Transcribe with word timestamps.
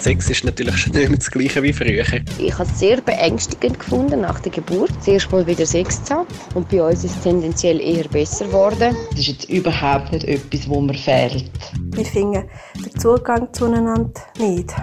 Sex 0.00 0.28
ist 0.30 0.44
natürlich 0.44 0.76
schon 0.76 0.92
nicht 0.92 1.08
mehr 1.08 1.18
das 1.18 1.30
Gleiche 1.30 1.62
wie 1.62 1.72
früher. 1.72 2.04
Ich 2.38 2.52
habe 2.52 2.68
es 2.70 2.78
sehr 2.78 3.00
beängstigend 3.00 3.78
gefunden, 3.78 4.20
nach 4.20 4.40
der 4.40 4.52
Geburt 4.52 4.90
zuerst 5.02 5.30
mal 5.32 5.46
wieder 5.46 5.66
Sex 5.66 6.04
zu 6.04 6.14
haben. 6.14 6.26
Und 6.54 6.68
bei 6.68 6.82
uns 6.82 7.04
ist 7.04 7.16
es 7.16 7.22
tendenziell 7.22 7.80
eher 7.80 8.06
besser 8.08 8.46
geworden. 8.46 8.96
Das 9.10 9.20
ist 9.20 9.28
jetzt 9.28 9.50
überhaupt 9.50 10.12
nicht 10.12 10.24
etwas, 10.24 10.68
wo 10.68 10.80
mir 10.80 10.94
fehlt. 10.94 11.50
Wir 11.94 12.04
finden 12.04 12.44
den 12.74 13.00
Zugang 13.00 13.48
zueinander 13.52 14.12
nicht. 14.38 14.74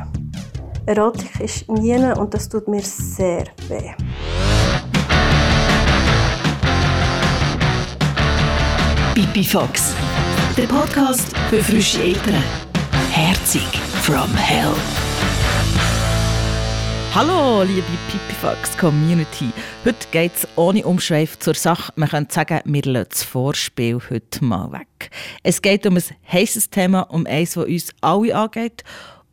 Erotik 0.86 1.40
ist 1.40 1.70
nie 1.70 1.96
und 1.96 2.34
das 2.34 2.50
tut 2.50 2.68
mir 2.68 2.82
sehr 2.82 3.46
weh. 3.70 3.92
Pipi 9.14 9.44
Fox, 9.44 9.94
der 10.58 10.64
Podcast 10.64 11.36
für 11.50 11.62
frische 11.62 12.02
Eltern. 12.02 12.44
Herzig 13.12 13.91
from 14.12 14.36
Hell. 14.36 14.76
Hallo, 17.16 17.64
liebe 17.64 17.88
Pipifax 18.10 18.78
Community. 18.78 19.52
Heute 19.86 20.06
geht 20.12 20.34
es 20.36 20.48
ohne 20.58 20.86
Umschweif 20.86 21.40
zur 21.40 21.54
Sache. 21.54 21.94
Man 21.96 22.10
könnte 22.10 22.34
sagen, 22.34 22.60
wir 22.66 22.82
lassen 22.82 23.08
das 23.10 23.24
Vorspiel 23.24 24.02
heute 24.10 24.44
mal 24.44 24.70
weg. 24.74 25.12
Es 25.44 25.62
geht 25.62 25.86
um 25.86 25.96
ein 25.96 26.04
heißes 26.30 26.70
Thema, 26.70 27.04
um 27.04 27.26
eines, 27.26 27.54
das 27.54 27.64
uns 27.64 27.94
alle 28.02 28.36
angeht 28.36 28.84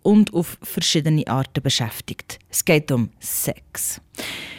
und 0.02 0.32
auf 0.32 0.56
verschiedene 0.62 1.26
Arten 1.26 1.60
beschäftigt. 1.60 2.38
Es 2.48 2.64
geht 2.64 2.92
um 2.92 3.10
Sex. 3.18 4.00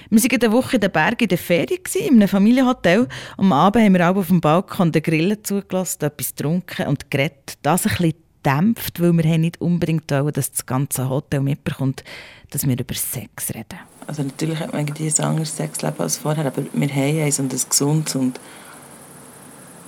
Wir 0.09 0.21
waren 0.21 0.41
eine 0.43 0.51
Woche 0.51 0.75
in 0.75 0.81
den 0.81 0.91
Bergen 0.91 1.23
in 1.23 1.29
der 1.29 1.37
Ferien, 1.37 1.79
in 1.95 2.15
einem 2.15 2.27
Familienhotel. 2.27 3.07
Am 3.37 3.53
Abend 3.53 3.85
haben 3.85 3.93
wir 3.93 4.09
auch 4.09 4.17
auf 4.17 4.27
dem 4.27 4.41
Balkon 4.41 4.91
den 4.91 5.01
Grillen 5.01 5.41
zugelassen, 5.45 6.03
etwas 6.03 6.35
getrunken 6.35 6.87
und 6.87 7.09
geredet. 7.09 7.57
Das 7.61 7.85
ein 7.85 7.91
bisschen 7.91 8.28
dämpft, 8.45 9.01
weil 9.01 9.13
wir 9.13 9.37
nicht 9.37 9.61
unbedingt 9.61 10.11
wollen, 10.11 10.33
dass 10.33 10.51
das 10.51 10.65
ganze 10.65 11.09
Hotel 11.09 11.41
mitbekommt, 11.41 12.03
dass 12.51 12.67
wir 12.67 12.77
über 12.79 12.93
Sex 12.93 13.49
reden. 13.53 13.79
Also 14.07 14.23
natürlich 14.23 14.59
hat 14.59 14.73
man 14.73 14.85
ein 14.85 15.19
anderes 15.23 15.55
Sexleben 15.55 15.99
als 15.99 16.17
vorher, 16.17 16.45
aber 16.45 16.63
wir 16.71 16.89
haben 16.89 17.21
eins 17.23 17.39
und 17.39 17.53
ein 17.53 17.61
gesundes 17.69 18.15
und, 18.15 18.39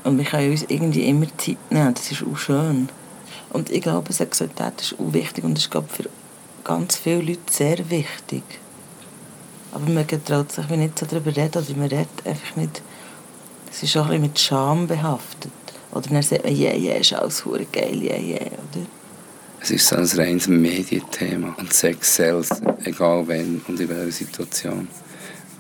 und 0.04 0.18
wir 0.18 0.26
können 0.26 0.52
uns 0.52 0.64
irgendwie 0.68 1.08
immer 1.08 1.28
Zeit 1.38 1.58
nehmen. 1.72 1.94
Das 1.94 2.12
ist 2.12 2.24
auch 2.24 2.38
schön. 2.38 2.90
Und 3.50 3.70
ich 3.70 3.82
glaube, 3.82 4.14
Sexualität 4.14 4.82
ist 4.82 4.96
auch 5.00 5.14
wichtig 5.14 5.44
und 5.44 5.58
ist 5.58 5.72
für 5.74 6.10
ganz 6.64 6.98
viele 6.98 7.22
Leute 7.22 7.52
sehr 7.52 7.90
wichtig. 7.90 8.44
Aber 9.74 9.90
man 9.90 10.08
traut 10.08 10.52
sich 10.52 10.68
nicht 10.70 11.00
so 11.00 11.06
darüber 11.06 11.36
reden 11.36 11.64
oder 11.64 11.78
man 11.78 11.88
redet 11.88 12.26
einfach 12.26 12.56
nicht. 12.56 12.82
Es 13.72 13.84
ist 13.84 13.96
auch 13.98 14.06
ein 14.06 14.10
bisschen 14.10 14.22
mit 14.24 14.40
Scham 14.40 14.88
behaftet. 14.88 15.52
Oder 15.92 16.09
dann 16.09 16.22
sagt 16.22 16.44
man, 16.44 16.56
yeah, 16.56 16.75
yeah, 16.75 16.97
ist 16.97 17.14
alles 17.14 17.44
geil, 17.72 18.02
yeah, 18.02 18.17
yeah, 18.17 18.45
oder? 18.45 18.86
Es 19.61 19.70
ist 19.72 19.88
so 19.88 19.95
ein 19.95 20.06
reines 20.06 20.47
Medienthema 20.47 21.53
und 21.58 21.72
Sex 21.72 22.16
sells, 22.16 22.50
egal 22.84 23.23
wann 23.28 23.61
und 23.67 23.80
in 23.80 23.89
welcher 23.89 24.12
Situation. 24.12 24.88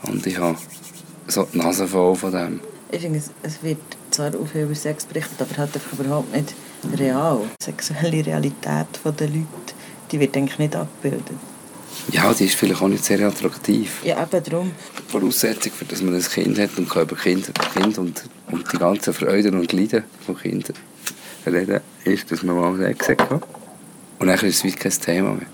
Und 0.03 0.25
ich 0.25 0.37
habe 0.37 0.57
so 1.27 1.47
die 1.53 1.57
Nase 1.59 1.87
voll 1.87 2.15
von 2.15 2.31
dem. 2.31 2.59
Ich 2.91 3.01
finde, 3.01 3.21
es 3.43 3.61
wird 3.61 3.77
zwar 4.09 4.29
auch 4.29 4.47
viel 4.51 4.63
über 4.63 4.75
Sex 4.75 5.05
berichtet, 5.05 5.39
aber 5.39 5.55
halt 5.55 5.75
einfach 5.75 5.99
überhaupt 5.99 6.33
nicht 6.35 6.55
real. 6.97 7.41
Die 7.61 7.63
sexuelle 7.63 8.25
Realität 8.25 8.87
der 9.05 9.27
Leute, 9.27 9.45
die 10.11 10.19
wird 10.19 10.35
eigentlich 10.35 10.59
nicht 10.59 10.75
abgebildet. 10.75 11.37
Ja, 12.11 12.33
die 12.33 12.45
ist 12.45 12.55
vielleicht 12.55 12.81
auch 12.81 12.87
nicht 12.87 13.05
sehr 13.05 13.19
attraktiv. 13.21 14.01
Ja, 14.03 14.21
eben 14.23 14.43
darum. 14.43 14.71
Die 14.97 15.11
Voraussetzung, 15.11 15.71
für 15.71 15.85
dass 15.85 16.01
man 16.01 16.15
ein 16.15 16.21
Kind 16.21 16.57
hat 16.57 16.77
und 16.77 16.89
kann 16.89 17.03
über 17.03 17.15
Kind, 17.15 17.51
kind 17.73 17.97
und, 17.97 18.23
und 18.51 18.71
die 18.71 18.77
ganzen 18.77 19.13
Freuden 19.13 19.59
und 19.59 19.71
Leiden 19.71 20.03
von 20.25 20.37
Kindern 20.37 20.75
reden, 21.45 21.81
ist, 22.03 22.31
dass 22.31 22.43
man 22.43 22.55
mal 22.55 22.77
Sex 22.77 23.09
hat. 23.09 23.31
Und 24.19 24.27
dann 24.27 24.35
ist 24.35 24.43
es 24.43 24.63
wie 24.63 24.71
kein 24.71 24.91
Thema 24.91 25.33
mehr. 25.33 25.47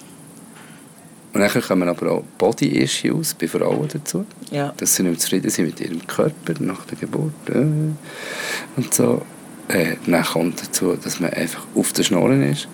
Und 1.34 1.42
dann 1.42 1.62
kommen 1.62 1.88
aber 1.88 2.12
auch 2.12 2.24
Body-Issues 2.38 3.36
bei 3.36 3.48
Frauen 3.48 3.88
dazu. 3.88 4.26
Ja. 4.50 4.74
Dass 4.76 4.96
sie 4.96 5.04
nicht 5.04 5.22
zufrieden 5.22 5.50
sind 5.52 5.68
mit 5.68 5.80
ihrem 5.80 6.06
Körper 6.08 6.54
nach 6.60 6.86
der 6.86 6.98
Geburt. 6.98 7.34
Äh, 7.50 7.60
und 8.76 8.94
so. 8.94 9.22
Äh, 9.68 9.98
dann 10.06 10.24
kommt 10.24 10.62
dazu, 10.62 10.96
dass 10.96 11.20
man 11.20 11.32
einfach 11.32 11.64
auf 11.76 11.94
der 11.94 12.04
Schnorren 12.04 12.42
ist. 12.42 12.68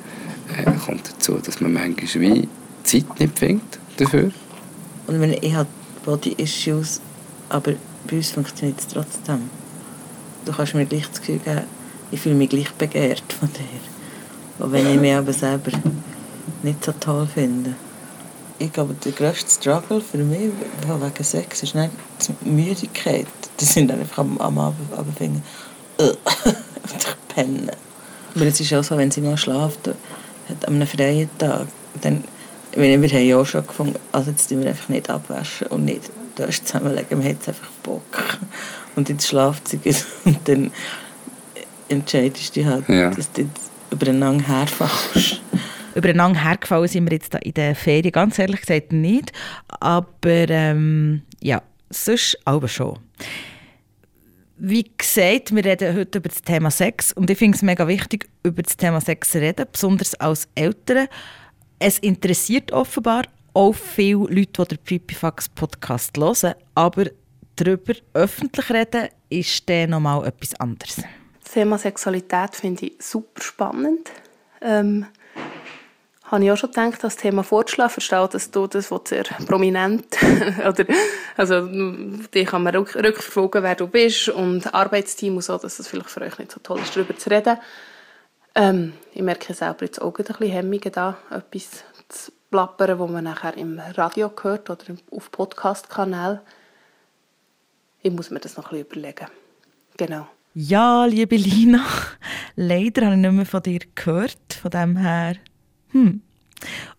Äh, 0.55 0.71
kommt 0.85 1.09
dazu, 1.09 1.39
dass 1.43 1.59
man 1.59 1.73
manchmal 1.73 2.21
wie 2.21 2.47
Zeit 2.83 3.19
nicht 3.19 3.39
findet 3.39 3.79
dafür. 3.97 4.31
Und 5.07 5.19
wenn 5.19 5.33
ich 5.33 5.53
habe 5.53 5.69
Body-Issues, 6.05 7.01
aber 7.49 7.73
bei 8.07 8.15
uns 8.17 8.31
funktioniert 8.31 8.79
es 8.79 8.87
trotzdem. 8.87 9.49
Du 10.45 10.51
kannst 10.51 10.73
mir 10.73 10.85
gleich 10.85 11.07
das 11.09 11.19
Gefühl 11.19 11.39
geben, 11.39 11.61
ich 12.11 12.19
fühle 12.19 12.35
mich 12.35 12.49
gleich 12.49 12.71
begehrt 12.73 13.23
von 13.39 13.49
dir. 13.53 14.63
Auch 14.65 14.71
wenn 14.71 14.87
ich 14.87 14.99
mich 14.99 15.13
aber 15.13 15.33
selber 15.33 15.71
nicht 16.61 16.83
so 16.83 16.91
toll 16.93 17.27
finde. 17.33 17.75
Ich 18.59 18.71
glaube, 18.71 18.93
der 18.93 19.11
grösste 19.11 19.49
Struggle 19.49 19.99
für 19.99 20.19
mich 20.19 20.51
wegen 20.87 21.23
Sex 21.23 21.63
ist 21.63 21.75
nicht 21.75 21.91
die 22.43 22.49
Müdigkeit. 22.49 23.27
Die 23.59 23.65
sind 23.65 23.91
einfach 23.91 24.19
am, 24.19 24.37
am 24.37 24.57
Abend, 24.59 24.93
Abend 24.93 25.17
finden, 25.17 25.43
äh, 25.97 26.09
ich 26.85 27.33
penne. 27.35 27.73
Aber 28.35 28.45
es 28.45 28.59
ist 28.59 28.73
auch 28.73 28.83
so, 28.83 28.97
wenn 28.97 29.11
sie 29.11 29.21
mal 29.21 29.37
schlaft, 29.37 29.87
hat 29.87 30.67
an 30.67 30.75
einem 30.75 30.87
freien 30.87 31.29
Tag, 31.37 31.67
dann 32.01 32.23
wir, 32.75 32.97
haben 32.97 33.25
ja 33.25 33.37
auch 33.37 33.45
schon 33.45 33.65
gefunden, 33.65 33.99
also 34.11 34.31
jetzt 34.31 34.47
tun 34.49 34.61
wir 34.61 34.69
einfach 34.69 34.89
nicht 34.89 35.09
abwaschen 35.09 35.67
und 35.67 35.85
nicht 35.85 36.11
zusammenlegen, 36.35 37.09
wir 37.09 37.17
haben 37.17 37.35
jetzt 37.35 37.47
einfach 37.47 37.69
Bock. 37.83 38.39
Und 38.95 39.09
ins 39.09 39.27
Schlafzimmer 39.27 39.83
und 40.25 40.47
dann 40.47 40.71
entscheidest 41.89 42.55
du 42.55 42.65
halt, 42.65 42.87
ja. 42.89 43.09
dass 43.09 43.31
du 43.31 43.47
übereinander 43.91 44.47
herfällst. 44.47 45.41
Übereinander 45.95 46.43
hergefallen 46.43 46.87
sind 46.87 47.05
wir 47.05 47.13
jetzt 47.13 47.35
in 47.35 47.53
der 47.53 47.75
Ferien, 47.75 48.11
ganz 48.11 48.39
ehrlich 48.39 48.61
gesagt 48.61 48.91
nicht, 48.91 49.31
aber 49.67 50.49
ähm, 50.49 51.21
ja, 51.39 51.61
sonst 51.89 52.37
aber 52.45 52.67
schon. 52.67 52.97
Wie 54.57 54.89
gesagt, 54.97 55.53
wir 55.53 55.65
reden 55.65 55.95
heute 55.95 56.19
über 56.19 56.29
das 56.29 56.41
Thema 56.41 56.71
Sex 56.71 57.11
und 57.13 57.29
ich 57.29 57.37
finde 57.37 57.55
es 57.55 57.61
mega 57.61 57.87
wichtig, 57.87 58.29
über 58.43 58.63
das 58.63 58.77
Thema 58.77 59.01
Sex 59.01 59.31
zu 59.31 59.39
reden, 59.39 59.65
besonders 59.71 60.15
als 60.15 60.47
Eltern, 60.55 61.07
es 61.79 61.99
interessiert 61.99 62.71
offenbar 62.71 63.23
auch 63.53 63.73
viele 63.73 64.25
Leute, 64.25 64.63
die 64.63 64.75
den 64.75 64.77
Pipifax 64.79 65.49
Podcast 65.49 66.17
hören, 66.17 66.55
aber 66.75 67.05
darüber 67.55 67.93
öffentlich 68.13 68.69
reden 68.69 69.09
ist 69.29 69.67
dann 69.69 69.91
nochmal 69.91 70.25
etwas 70.27 70.59
anderes. 70.59 71.01
Das 71.43 71.53
Thema 71.53 71.77
Sexualität 71.77 72.55
finde 72.55 72.85
ich 72.87 72.95
super 72.99 73.41
spannend. 73.41 74.09
Ähm, 74.61 75.05
habe 76.33 76.45
ich 76.45 76.51
auch 76.51 76.57
schon 76.57 76.71
gedacht, 76.71 77.03
das 77.03 77.15
Thema 77.15 77.43
Fortschlafen, 77.43 78.01
verstehe, 78.01 78.27
dass 78.27 78.49
du 78.49 78.65
das 78.65 78.89
sehr 79.05 79.23
prominent, 79.45 80.17
oder, 80.67 80.85
also, 81.37 81.67
die 81.67 82.45
kann 82.45 82.63
man 82.63 82.75
rückverfolgen, 82.75 83.61
wer 83.61 83.75
du 83.75 83.87
bist 83.87 84.29
und 84.29 84.73
Arbeitsteam 84.73 85.35
und 85.35 85.43
so, 85.43 85.57
dass 85.57 85.77
es 85.77 85.87
vielleicht 85.87 86.09
für 86.09 86.21
euch 86.21 86.39
nicht 86.39 86.51
so 86.51 86.59
toll 86.63 86.79
ist, 86.79 86.95
darüber 86.95 87.15
zu 87.15 87.29
reden. 87.29 87.57
Ähm, 88.55 88.93
ich 89.13 89.21
merke 89.21 89.53
selber 89.53 89.85
jetzt 89.85 90.01
auch 90.01 90.17
ein 90.17 90.23
bisschen 90.23 90.47
Hemmungen 90.47 90.91
da, 90.91 91.17
etwas 91.29 91.83
zu 92.09 92.31
plappern, 92.49 92.99
wo 92.99 93.07
man 93.07 93.25
nachher 93.25 93.57
im 93.57 93.79
Radio 93.79 94.31
hört 94.41 94.69
oder 94.69 94.85
auf 95.11 95.31
Podcast-Kanal. 95.31 96.41
Ich 98.05 98.11
muss 98.11 98.29
mir 98.29 98.39
das 98.41 98.57
noch 98.57 98.65
ein 98.71 98.83
bisschen 98.83 99.01
überlegen. 99.01 99.27
Genau. 99.95 100.27
Ja, 100.53 101.05
liebe 101.05 101.37
Lina, 101.37 101.85
leider 102.57 103.05
habe 103.05 103.15
ich 103.15 103.21
nicht 103.21 103.31
mehr 103.31 103.45
von 103.45 103.63
dir 103.63 103.79
gehört, 103.95 104.59
von 104.61 104.71
dem 104.71 104.97
her. 104.97 105.37
Hm. 105.91 106.21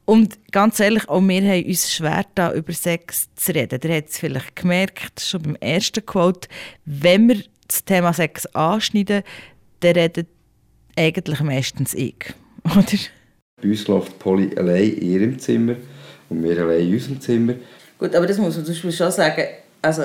Und 0.06 0.38
ganz 0.50 0.80
ehrlich, 0.80 1.06
auch 1.08 1.20
wir 1.20 1.42
haben 1.42 1.66
uns 1.66 1.92
schwer, 1.92 2.24
da 2.34 2.52
über 2.54 2.72
Sex 2.72 3.28
zu 3.36 3.54
reden. 3.54 3.80
Ihr 3.84 3.96
habt 3.96 4.08
es 4.08 4.18
vielleicht 4.18 4.56
gemerkt, 4.56 5.20
schon 5.20 5.42
beim 5.42 5.56
ersten 5.56 6.04
Quote, 6.04 6.48
wenn 6.86 7.28
wir 7.28 7.42
das 7.68 7.84
Thema 7.84 8.14
Sex 8.14 8.46
anschneiden, 8.46 9.22
dann 9.80 9.92
redet 9.92 10.28
eigentlich 10.96 11.40
meistens 11.40 11.92
ich, 11.92 12.32
oder? 12.64 12.98
Bei 13.60 13.68
uns 13.68 13.86
läuft 13.88 14.18
Polly 14.18 14.56
allein 14.56 14.90
in 14.94 15.10
ihrem 15.10 15.38
Zimmer 15.38 15.76
und 16.30 16.42
wir 16.42 16.58
allein 16.58 16.80
in 16.80 16.94
unserem 16.94 17.20
Zimmer. 17.20 17.54
Gut, 17.98 18.14
aber 18.14 18.26
das 18.26 18.38
muss 18.38 18.56
man 18.56 18.64
zum 18.64 18.72
Beispiel 18.74 18.92
schon 18.92 19.12
sagen, 19.12 19.44
also... 19.82 20.04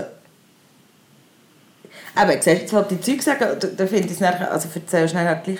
Aber 2.15 2.33
siehst 2.33 2.47
jetzt 2.47 2.73
wollte 2.73 2.95
die 2.95 3.01
Zeug 3.01 3.21
sagen, 3.21 3.57
da, 3.77 3.87
finde 3.87 4.07
ich 4.07 4.11
es 4.11 4.19
nachher, 4.19 4.51
also 4.51 4.69
erzähl 4.73 5.07
schnell 5.07 5.27
halt 5.27 5.43
gleich. 5.43 5.59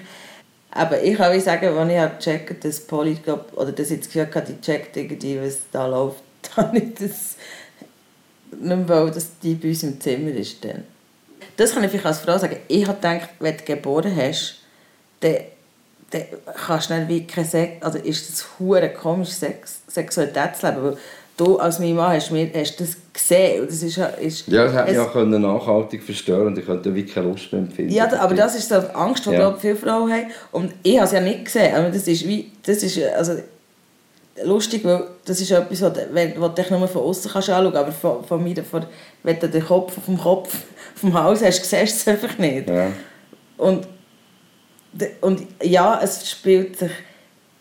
Aber 0.71 1.01
ich 1.01 1.17
kann 1.17 1.39
sagen, 1.41 1.77
als 1.77 1.91
ich 1.91 1.97
halt 1.97 2.19
gecheckt 2.19 2.63
dass 2.63 2.79
Polly, 2.81 3.15
glaub, 3.15 3.51
oder 3.57 3.71
dass 3.71 3.91
ich 3.91 3.99
das 3.99 4.07
Gefühl 4.07 4.27
hatte, 4.33 4.53
die 4.53 4.61
checkt 4.61 4.95
irgendwie, 4.97 5.41
was 5.41 5.59
da 5.71 5.87
läuft, 5.87 6.21
habe 6.55 6.77
ich 6.77 6.93
das 6.95 7.35
nicht 8.51 8.87
mehr 8.87 9.05
dass 9.07 9.39
die 9.41 9.55
bei 9.55 9.69
uns 9.69 9.83
im 9.83 9.99
Zimmer 9.99 10.31
ist. 10.31 10.63
Dann. 10.63 10.83
Das 11.57 11.73
kann 11.73 11.83
ich 11.83 11.89
vielleicht 11.89 12.05
als 12.05 12.19
Frau 12.19 12.37
sagen. 12.37 12.57
Ich 12.67 12.87
habe 12.87 12.95
gedacht, 12.95 13.29
wenn 13.39 13.57
du 13.57 13.63
geboren 13.63 14.15
hast, 14.15 14.59
dann, 15.21 15.37
dann 16.11 16.23
kannst 16.65 16.89
du 16.89 16.97
nicht 16.97 17.09
wie 17.09 17.27
kein 17.27 17.45
Sex, 17.45 17.83
also 17.83 17.97
ist 17.97 18.29
das 18.29 18.45
hure 18.57 18.89
komisch 18.89 19.29
Sex, 19.29 19.81
Sexualitätsleben, 19.87 20.83
weil 20.83 20.97
du 21.39 21.57
als 21.57 21.79
mein 21.79 21.95
Mann 21.95 22.13
hast, 22.13 22.31
mir, 22.31 22.49
hast 22.53 22.79
das 22.79 22.97
gesehen 23.13 23.65
das 23.65 23.81
ist, 23.81 23.97
ist 23.97 24.47
ja, 24.47 24.65
das 24.65 24.73
hätte 24.73 24.91
mich 24.91 24.99
auch 24.99 25.13
können 25.13 25.41
nachhaltig 25.41 26.03
verstören 26.03 26.47
und 26.47 26.57
ich 26.57 26.65
könnte 26.65 26.93
wirklich 26.93 27.13
keine 27.13 27.27
Lust 27.27 27.51
mehr 27.51 27.61
empfinden. 27.61 27.93
Ja, 27.93 28.11
aber 28.19 28.35
das 28.35 28.55
ist 28.55 28.69
so 28.69 28.79
die 28.79 28.95
Angst, 28.95 29.25
die 29.25 29.31
ja. 29.31 29.53
viele 29.53 29.75
Frauen 29.75 30.11
haben 30.11 30.27
und 30.51 30.73
ich 30.83 30.97
habe 30.97 31.05
es 31.05 31.11
ja 31.11 31.21
nicht 31.21 31.45
gesehen, 31.45 31.75
aber 31.75 31.89
das 31.89 32.07
ist 32.07 32.27
wie, 32.27 32.51
das 32.63 32.83
ist, 32.83 32.99
also 33.15 33.33
lustig, 34.43 34.83
weil 34.85 35.03
das 35.25 35.39
ist 35.39 35.51
etwas, 35.51 35.81
was 35.81 35.93
du 35.93 36.49
dich 36.49 36.69
nur 36.69 36.87
von 36.87 37.01
außen 37.03 37.31
anschauen 37.31 37.63
kannst, 37.63 37.77
aber 37.77 37.91
von, 37.91 38.23
von 38.23 38.43
mir, 38.43 38.63
von, 38.63 38.85
wenn 39.23 39.39
du 39.39 39.49
den 39.49 39.65
Kopf 39.65 39.93
dem 40.05 40.17
Kopf 40.17 40.55
vom 40.95 41.13
Haus 41.13 41.43
hast, 41.43 41.63
siehst 41.63 41.73
du 41.73 41.79
es 41.81 42.07
einfach 42.07 42.37
nicht. 42.37 42.69
Ja. 42.69 42.87
Und, 43.57 43.87
und 45.21 45.47
ja, 45.61 45.99
es 46.01 46.29
spielt 46.29 46.77
sich 46.77 46.91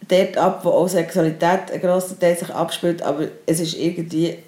dort 0.07 0.37
ab, 0.37 0.65
wo 0.65 0.71
auch 0.71 0.89
Sexualität 0.89 1.71
ein 1.73 1.81
grosser 1.81 2.19
Teil 2.19 2.37
sich 2.37 2.51
abspielt, 2.51 3.03
aber 3.03 3.29
es 3.47 3.61
ist 3.61 3.75
irgendwie 3.75 4.39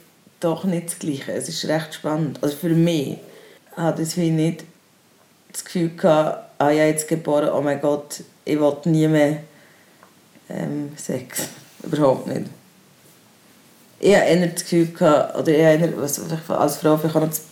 doch 0.40 0.64
nicht 0.64 0.88
das 0.88 0.98
Gleiche. 0.98 1.32
Es 1.32 1.48
ist 1.48 1.66
recht 1.66 1.94
spannend. 1.94 2.38
Also 2.42 2.56
für 2.56 2.70
mich 2.70 3.18
hatte 3.76 4.02
ich 4.02 4.16
nicht 4.16 4.64
das 5.52 5.64
Gefühl 5.64 5.90
gehabt, 5.96 6.50
ah 6.58 6.70
ja, 6.70 6.86
jetzt 6.86 7.08
geboren, 7.08 7.50
oh 7.54 7.60
mein 7.60 7.80
Gott, 7.80 8.22
ich 8.44 8.58
will 8.58 8.76
nie 8.84 9.08
mehr 9.08 9.38
ähm, 10.48 10.92
Sex. 10.96 11.48
Überhaupt 11.82 12.26
nicht. 12.26 12.46
Ich 13.98 14.14
hatte 14.14 14.26
eher 14.26 14.46
das 14.46 14.62
Gefühl, 14.62 14.86
gehabt, 14.86 15.36
oder 15.36 15.48
ich 15.48 15.58
eher, 15.58 16.00
was, 16.00 16.20
als 16.48 16.76
Frau 16.76 16.98
ich 17.02 17.14
habe 17.14 17.26
das, 17.26 17.42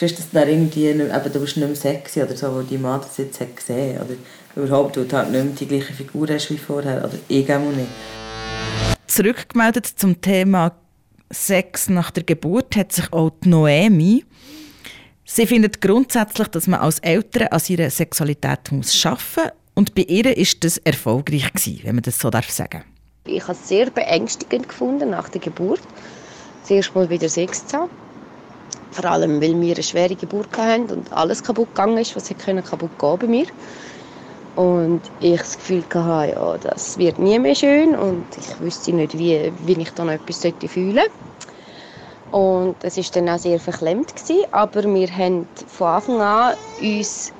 das 0.00 0.10
Gefühl, 0.10 0.16
dass 0.16 0.30
dann 0.32 0.48
irgendwie, 0.48 0.86
eben, 0.86 1.32
du 1.32 1.40
bist 1.40 1.56
nicht 1.56 1.66
mehr 1.66 1.76
sexy 1.76 2.22
oder 2.22 2.36
so, 2.36 2.54
weil 2.54 2.64
die 2.64 2.78
Mann 2.78 3.00
das 3.00 3.16
jetzt 3.18 3.40
hat 3.40 3.56
gesehen 3.56 4.00
oder 4.00 4.14
überhaupt, 4.56 4.96
du 4.96 5.06
halt 5.12 5.30
nicht 5.30 5.44
mehr 5.44 5.54
die 5.54 5.66
gleiche 5.66 5.92
Figur 5.92 6.28
hast 6.28 6.50
wie 6.50 6.58
vorher, 6.58 7.04
oder 7.04 7.18
ich 7.28 7.52
auch 7.52 7.60
nicht. 7.60 7.88
Zurückgemeldet 9.06 9.86
zum 9.86 10.20
Thema 10.20 10.72
Sex 11.32 11.88
nach 11.88 12.10
der 12.10 12.24
Geburt 12.24 12.76
hat 12.76 12.92
sich 12.92 13.12
auch 13.12 13.30
die 13.44 13.48
Noemi. 13.48 14.24
Sie 15.24 15.46
findet 15.46 15.80
grundsätzlich, 15.80 16.48
dass 16.48 16.66
man 16.66 16.80
als 16.80 16.98
Eltern 17.00 17.48
an 17.48 17.60
ihrer 17.68 17.90
Sexualität 17.90 18.72
muss 18.72 19.06
arbeiten 19.06 19.22
muss. 19.36 19.52
Und 19.74 19.94
bei 19.94 20.02
ihr 20.02 20.24
war 20.24 20.44
das 20.60 20.78
erfolgreich, 20.78 21.52
gewesen, 21.52 21.80
wenn 21.84 21.94
man 21.94 22.02
das 22.02 22.18
so 22.18 22.30
darf 22.30 22.50
sagen 22.50 22.82
Ich 23.26 23.42
habe 23.42 23.52
es 23.52 23.68
sehr 23.68 23.90
beängstigend 23.90 24.68
gefunden 24.68 25.10
nach 25.10 25.28
der 25.28 25.40
Geburt. 25.40 25.80
Zuerst 26.64 26.94
mal 26.94 27.08
wieder 27.08 27.28
Sex 27.28 27.66
zu 27.66 27.78
haben. 27.78 27.90
Vor 28.92 29.04
allem, 29.04 29.40
weil 29.40 29.60
wir 29.60 29.74
eine 29.74 29.82
schwere 29.82 30.16
Geburt 30.16 30.56
hatten 30.56 30.90
und 30.90 31.12
alles 31.12 31.42
kaputt 31.42 31.68
gegangen 31.68 31.98
ist, 31.98 32.16
was 32.16 32.28
kaputt 32.28 32.98
gehen 32.98 33.18
bei 33.18 33.26
mir. 33.26 33.46
Und 34.56 35.12
ich 35.20 35.38
das 35.38 35.56
Gefühl 35.56 35.84
hatte, 35.94 36.32
ja, 36.32 36.58
das 36.58 36.98
wird 36.98 37.18
nie 37.18 37.38
mehr 37.38 37.54
schön 37.54 37.96
und 37.96 38.36
ich 38.36 38.58
wüsste 38.58 38.92
nicht, 38.92 39.16
wie, 39.16 39.52
wie 39.60 39.80
ich 39.80 39.90
dann 39.92 40.08
etwas 40.08 40.40
fühlen 40.66 40.96
sollte. 40.96 41.10
Und 42.30 42.84
es 42.84 42.96
war 42.96 43.04
dann 43.14 43.28
auch 43.28 43.38
sehr 43.38 43.60
verklemmt. 43.60 44.14
Gewesen, 44.14 44.44
aber 44.50 44.82
wir 44.82 45.08
haben 45.16 45.48
von 45.66 45.86
Anfang 45.88 46.20
an 46.20 46.54
uns 46.80 47.32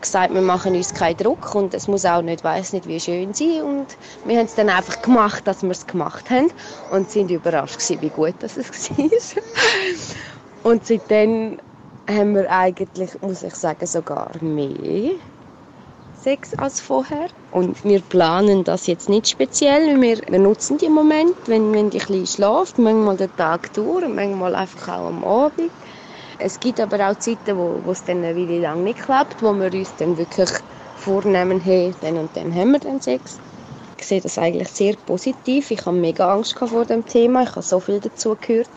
gesagt, 0.00 0.34
wir 0.34 0.42
machen 0.42 0.74
uns 0.74 0.92
keinen 0.92 1.16
Druck 1.16 1.54
und 1.54 1.74
es 1.74 1.86
muss 1.86 2.04
auch 2.04 2.22
nicht, 2.22 2.42
weiß 2.42 2.72
nicht, 2.72 2.86
wie 2.86 3.00
schön 3.00 3.32
sein. 3.34 3.62
Und 3.62 3.96
wir 4.24 4.38
haben 4.38 4.46
es 4.46 4.54
dann 4.54 4.68
einfach 4.68 5.00
gemacht, 5.00 5.46
dass 5.46 5.62
wir 5.62 5.70
es 5.70 5.86
gemacht 5.86 6.28
haben 6.30 6.50
und 6.88 7.10
sind 7.10 7.30
überrascht 7.30 7.78
gewesen, 7.78 8.00
wie 8.02 8.10
gut 8.10 8.34
das 8.40 8.56
es 8.56 8.90
war. 8.98 9.10
Und 10.62 10.86
seitdem 10.86 11.58
haben 12.08 12.34
wir 12.34 12.50
eigentlich, 12.50 13.10
muss 13.20 13.42
ich 13.42 13.54
sagen, 13.54 13.86
sogar 13.86 14.30
mehr 14.40 15.12
Sex 16.22 16.54
als 16.54 16.80
vorher. 16.80 17.28
Und 17.50 17.82
wir 17.84 18.00
planen 18.00 18.62
das 18.62 18.86
jetzt 18.86 19.08
nicht 19.08 19.28
speziell. 19.28 20.00
Wir, 20.00 20.18
wir 20.28 20.38
nutzen 20.38 20.78
die 20.78 20.88
Moment, 20.88 21.34
wenn, 21.46 21.72
wenn 21.72 21.90
die 21.90 21.98
Kleine 21.98 22.26
schläft, 22.26 22.78
manchmal 22.78 23.16
den 23.16 23.34
Tag 23.36 23.72
durch 23.74 24.06
manchmal 24.06 24.54
einfach 24.54 25.00
auch 25.00 25.08
am 25.08 25.24
Abend. 25.24 25.70
Es 26.38 26.60
gibt 26.60 26.80
aber 26.80 27.10
auch 27.10 27.18
Zeiten, 27.18 27.56
wo, 27.56 27.80
wo 27.84 27.90
es 27.90 28.04
dann 28.04 28.18
eine 28.18 28.36
Weile 28.36 28.60
lang 28.60 28.84
nicht 28.84 29.00
klappt, 29.00 29.42
wo 29.42 29.52
wir 29.52 29.72
uns 29.72 29.92
dann 29.98 30.16
wirklich 30.16 30.50
vornehmen, 30.96 31.60
hey, 31.60 31.92
dann 32.00 32.16
und 32.18 32.30
dann 32.36 32.54
haben 32.54 32.72
wir 32.72 32.78
dann 32.78 33.00
Sex. 33.00 33.38
Ich 33.98 34.06
sehe 34.06 34.20
das 34.20 34.38
eigentlich 34.38 34.68
sehr 34.68 34.94
positiv. 35.06 35.70
Ich 35.70 35.86
habe 35.86 35.96
mega 35.96 36.32
Angst 36.32 36.56
vor 36.58 36.84
dem 36.84 37.04
Thema. 37.06 37.44
Ich 37.44 37.50
habe 37.50 37.62
so 37.62 37.80
viel 37.80 38.00
dazu 38.00 38.36
gehört. 38.40 38.68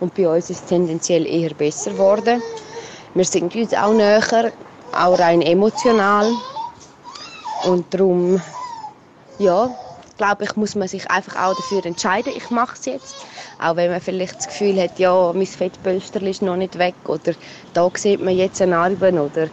Und 0.00 0.14
bei 0.14 0.26
uns 0.28 0.50
ist 0.50 0.62
es 0.62 0.68
tendenziell 0.68 1.26
eher 1.26 1.54
besser 1.54 1.92
geworden. 1.92 2.42
Wir 3.14 3.24
sind 3.24 3.54
uns 3.54 3.74
auch 3.74 3.92
näher, 3.92 4.52
auch 4.92 5.18
rein 5.18 5.42
emotional. 5.42 6.32
Und 7.66 7.92
darum, 7.92 8.40
ja, 9.38 9.70
glaube 10.16 10.44
ich, 10.44 10.56
muss 10.56 10.74
man 10.74 10.88
sich 10.88 11.10
einfach 11.10 11.36
auch 11.36 11.54
dafür 11.54 11.84
entscheiden, 11.84 12.32
ich 12.36 12.50
mache 12.50 12.76
es 12.78 12.86
jetzt. 12.86 13.14
Auch 13.58 13.76
wenn 13.76 13.90
man 13.90 14.00
vielleicht 14.00 14.38
das 14.38 14.48
Gefühl 14.48 14.80
hat, 14.80 14.98
ja, 14.98 15.32
mein 15.34 15.46
Fettpölster 15.46 16.22
ist 16.22 16.42
noch 16.42 16.56
nicht 16.56 16.78
weg 16.78 16.94
oder 17.06 17.32
da 17.74 17.90
sieht 17.94 18.20
man 18.20 18.36
jetzt 18.36 18.60
eine 18.60 18.72
Narbe 18.72 19.12
oder 19.12 19.48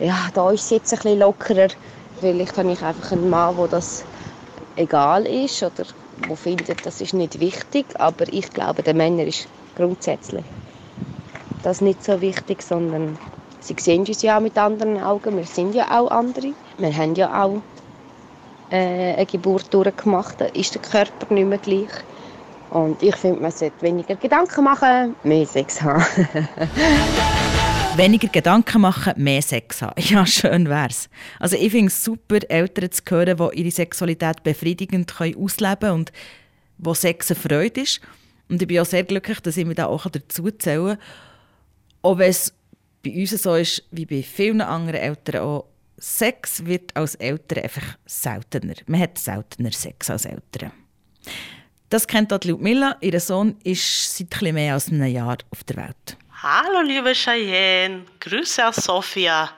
ja, 0.00 0.28
da 0.34 0.50
ist 0.50 0.64
es 0.64 0.70
jetzt 0.70 0.92
ein 0.92 0.98
bisschen 0.98 1.18
lockerer. 1.20 1.68
Vielleicht 2.20 2.56
habe 2.56 2.72
ich 2.72 2.82
einfach 2.82 3.12
einen 3.12 3.28
Mann, 3.30 3.56
wo 3.56 3.66
das 3.66 4.04
egal 4.76 5.26
ist 5.26 5.62
oder 5.62 5.84
wo 6.28 6.34
findet, 6.34 6.84
das 6.86 7.00
ist 7.00 7.14
nicht 7.14 7.40
wichtig. 7.40 7.86
Aber 7.98 8.26
ich 8.32 8.50
glaube, 8.50 8.82
den 8.82 8.96
Männern 8.96 9.26
ist 9.26 9.48
grundsätzlich 9.76 10.44
das 11.66 11.80
nicht 11.80 12.04
so 12.04 12.20
wichtig, 12.20 12.62
sondern 12.62 13.18
sie 13.58 13.74
sehen 13.78 14.06
uns 14.06 14.22
ja 14.22 14.36
auch 14.36 14.40
mit 14.40 14.56
anderen 14.56 15.02
Augen. 15.02 15.36
Wir 15.36 15.44
sind 15.44 15.74
ja 15.74 15.98
auch 15.98 16.10
andere. 16.10 16.52
Wir 16.78 16.96
haben 16.96 17.16
ja 17.16 17.42
auch 17.42 17.60
äh, 18.70 19.14
eine 19.14 19.26
Geburt 19.26 19.74
durchgemacht. 19.74 20.40
Da 20.40 20.44
ist 20.46 20.74
der 20.74 20.82
Körper 20.82 21.34
nicht 21.34 21.48
mehr 21.48 21.58
gleich. 21.58 21.90
Und 22.70 23.02
ich 23.02 23.16
finde, 23.16 23.42
man 23.42 23.50
sollte 23.50 23.82
weniger 23.82 24.14
Gedanken 24.14 24.64
machen, 24.64 25.16
mehr 25.24 25.46
Sex 25.46 25.82
haben. 25.82 26.04
weniger 27.96 28.28
Gedanken 28.28 28.82
machen, 28.82 29.14
mehr 29.16 29.42
Sex 29.42 29.82
haben. 29.82 30.00
Ja, 30.02 30.26
schön 30.26 30.68
wär's. 30.68 31.08
Also 31.38 31.56
ich 31.56 31.70
finde 31.70 31.88
es 31.88 32.04
super, 32.04 32.38
Eltern 32.48 32.90
zu 32.90 33.02
hören, 33.08 33.36
die 33.36 33.60
ihre 33.60 33.70
Sexualität 33.70 34.42
befriedigend 34.42 35.14
können 35.14 35.36
ausleben 35.36 35.80
können 35.80 35.92
und 35.92 36.12
wo 36.78 36.94
Sex 36.94 37.30
eine 37.30 37.40
Freude 37.40 37.80
ist. 37.80 38.00
Und 38.48 38.60
ich 38.60 38.68
bin 38.68 38.78
auch 38.80 38.86
sehr 38.86 39.04
glücklich, 39.04 39.40
dass 39.40 39.56
ich 39.56 39.64
mich 39.64 39.76
da 39.76 39.86
auch 39.86 40.06
dazu 40.08 40.50
zählen 40.50 40.96
kann. 40.96 40.98
Auch 42.02 42.18
wenn 42.18 42.30
es 42.30 42.54
bei 43.02 43.12
uns 43.12 43.30
so 43.30 43.54
ist, 43.54 43.82
wie 43.90 44.06
bei 44.06 44.22
vielen 44.22 44.60
anderen 44.60 45.00
Eltern 45.00 45.42
auch, 45.42 45.66
Sex 45.98 46.66
wird 46.66 46.94
als 46.94 47.14
Eltern 47.14 47.64
einfach 47.64 47.96
seltener. 48.04 48.74
Man 48.86 49.00
hat 49.00 49.16
seltener 49.16 49.72
Sex 49.72 50.10
als 50.10 50.26
Eltern. 50.26 50.70
Das 51.88 52.06
kennt 52.06 52.32
auch 52.32 52.44
Ludmilla. 52.44 52.96
Ihr 53.00 53.18
Sohn 53.20 53.56
ist 53.64 54.18
seit 54.18 54.34
etwas 54.34 54.52
mehr 54.52 54.74
als 54.74 54.88
einem 54.88 55.06
Jahr 55.06 55.38
auf 55.50 55.64
der 55.64 55.76
Welt. 55.76 56.18
Hallo 56.42 56.82
liebe 56.82 57.14
Cheyenne, 57.14 58.04
Grüße 58.20 58.68
aus 58.68 58.76
Sofia. 58.76 59.50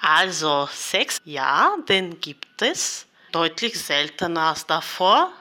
Also 0.00 0.68
Sex, 0.72 1.20
ja, 1.24 1.74
den 1.88 2.20
gibt 2.20 2.62
es. 2.62 3.04
Deutlich 3.32 3.76
seltener 3.80 4.50
als 4.50 4.64
davor. 4.64 5.32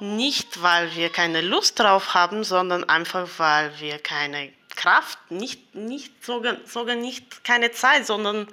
Nicht, 0.00 0.60
weil 0.60 0.92
wir 0.96 1.08
keine 1.10 1.40
Lust 1.40 1.78
drauf 1.78 2.14
haben, 2.14 2.42
sondern 2.42 2.82
einfach, 2.88 3.28
weil 3.36 3.78
wir 3.78 4.00
keine 4.00 4.52
Kraft, 4.74 5.18
nicht, 5.30 5.76
nicht 5.76 6.24
sogar, 6.24 6.56
sogar 6.64 6.96
nicht 6.96 7.44
keine 7.44 7.70
Zeit, 7.70 8.06
sondern 8.06 8.48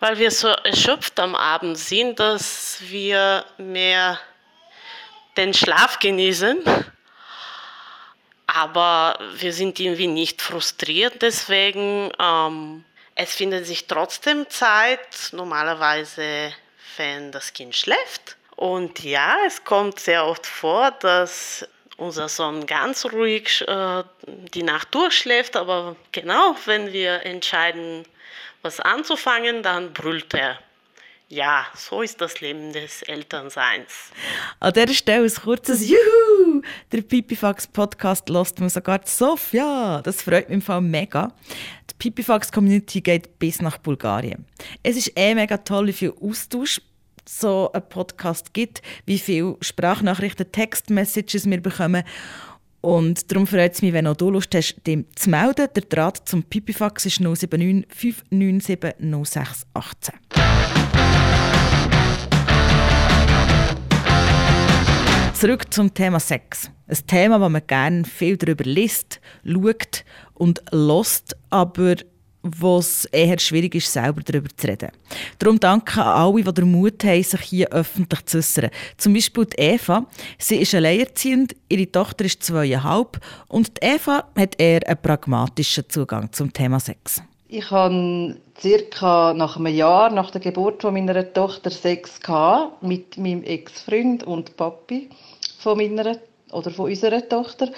weil 0.00 0.18
wir 0.18 0.30
so 0.30 0.48
erschöpft 0.48 1.18
am 1.18 1.34
Abend 1.34 1.78
sind, 1.78 2.20
dass 2.20 2.76
wir 2.82 3.46
mehr 3.56 4.20
den 5.38 5.54
Schlaf 5.54 5.98
genießen. 5.98 6.62
Aber 8.54 9.18
wir 9.36 9.52
sind 9.52 9.80
irgendwie 9.80 10.08
nicht 10.08 10.42
frustriert 10.42 11.22
deswegen. 11.22 12.10
Ähm, 12.18 12.84
es 13.14 13.34
findet 13.34 13.66
sich 13.66 13.86
trotzdem 13.86 14.48
Zeit, 14.50 15.30
normalerweise, 15.32 16.52
wenn 16.96 17.32
das 17.32 17.52
Kind 17.52 17.74
schläft. 17.74 18.36
Und 18.56 19.02
ja, 19.02 19.36
es 19.46 19.64
kommt 19.64 20.00
sehr 20.00 20.26
oft 20.26 20.46
vor, 20.46 20.90
dass 20.90 21.66
unser 21.96 22.28
Sohn 22.28 22.66
ganz 22.66 23.06
ruhig 23.06 23.66
äh, 23.66 24.02
die 24.26 24.62
Nacht 24.62 24.94
durchschläft, 24.94 25.56
aber 25.56 25.96
genau, 26.10 26.56
wenn 26.66 26.92
wir 26.92 27.24
entscheiden, 27.24 28.04
was 28.60 28.80
anzufangen, 28.80 29.62
dann 29.62 29.92
brüllt 29.92 30.34
er. 30.34 30.58
Ja, 31.28 31.66
so 31.74 32.02
ist 32.02 32.20
das 32.20 32.40
Leben 32.40 32.72
des 32.72 33.02
Elternseins. 33.02 34.10
An 34.60 34.72
dieser 34.72 34.92
Stelle 34.92 35.24
ein 35.24 35.34
kurzes 35.34 35.88
Juhu! 35.88 36.41
Der 36.90 37.02
Pipifax 37.02 37.66
Podcast 37.66 38.28
lässt 38.28 38.60
man 38.60 38.68
sogar 38.68 39.00
Sofia. 39.04 40.00
Das 40.02 40.22
freut 40.22 40.48
mich 40.48 40.56
im 40.56 40.62
Fall 40.62 40.80
mega. 40.80 41.32
Die 41.90 41.94
Pipifax 41.98 42.50
Community 42.50 43.00
geht 43.00 43.38
bis 43.38 43.60
nach 43.60 43.78
Bulgarien. 43.78 44.44
Es 44.82 44.96
ist 44.96 45.12
eh 45.16 45.34
mega 45.34 45.56
toll, 45.58 45.88
wie 45.88 45.92
viel 45.92 46.14
Austausch 46.20 46.80
so 47.28 47.70
ein 47.72 47.88
Podcast 47.88 48.52
gibt, 48.52 48.82
wie 49.06 49.18
viele 49.18 49.56
Sprachnachrichten, 49.60 50.50
Textmessages 50.50 51.48
wir 51.48 51.60
bekommen. 51.60 52.02
Und 52.80 53.30
darum 53.30 53.46
freut 53.46 53.74
es 53.74 53.82
mich, 53.82 53.92
wenn 53.92 54.08
auch 54.08 54.16
du 54.16 54.30
Lust 54.30 54.54
hast, 54.54 54.76
dem 54.86 55.06
zu 55.14 55.30
melden. 55.30 55.68
Der 55.74 55.82
Draht 55.84 56.28
zum 56.28 56.42
Pipifax 56.42 57.06
ist 57.06 57.20
079 57.20 57.86
597 57.88 58.94
0618. 59.00 60.41
Zurück 65.42 65.74
zum 65.74 65.92
Thema 65.92 66.20
Sex. 66.20 66.70
Ein 66.86 67.06
Thema, 67.08 67.40
wo 67.40 67.48
man 67.48 67.66
gerne 67.66 68.04
viel 68.04 68.36
darüber 68.36 68.62
liest, 68.62 69.20
schaut 69.44 70.04
und 70.34 70.62
lost, 70.70 71.36
aber 71.50 71.96
wo 72.44 72.78
es 72.78 73.06
eher 73.06 73.40
schwierig 73.40 73.74
ist, 73.74 73.92
selber 73.92 74.20
darüber 74.24 74.48
zu 74.56 74.68
reden. 74.68 74.92
Darum 75.40 75.58
danke 75.58 76.00
an 76.00 76.32
alle, 76.32 76.44
die 76.44 76.54
den 76.54 76.70
Mut 76.70 77.02
haben, 77.02 77.24
sich 77.24 77.40
hier 77.40 77.68
öffentlich 77.70 78.24
zu 78.26 78.38
äußern. 78.38 78.70
Zum 78.98 79.14
Beispiel 79.14 79.46
die 79.46 79.60
Eva. 79.60 80.06
Sie 80.38 80.58
ist 80.58 80.76
alleinerziehend, 80.76 81.56
ihre 81.68 81.90
Tochter 81.90 82.24
ist 82.24 82.44
zweieinhalb 82.44 83.18
und 83.48 83.82
die 83.82 83.84
Eva 83.84 84.28
hat 84.38 84.60
eher 84.60 84.86
einen 84.86 85.02
pragmatischen 85.02 85.88
Zugang 85.88 86.30
zum 86.30 86.52
Thema 86.52 86.78
Sex. 86.78 87.20
Ich 87.48 87.70
habe 87.70 88.36
circa 88.60 89.34
nach 89.34 89.56
einem 89.56 89.74
Jahr 89.74 90.08
nach 90.08 90.30
der 90.30 90.40
Geburt 90.40 90.84
meiner 90.84 91.32
Tochter 91.34 91.68
Sex 91.68 92.20
mit 92.80 93.18
meinem 93.18 93.42
Ex-Freund 93.42 94.22
und 94.22 94.56
Papi 94.56 95.10
von 95.62 95.78
meiner 95.78 96.18
oder 96.50 96.70
von 96.70 96.86
unserer 96.86 97.26
Tochter. 97.28 97.68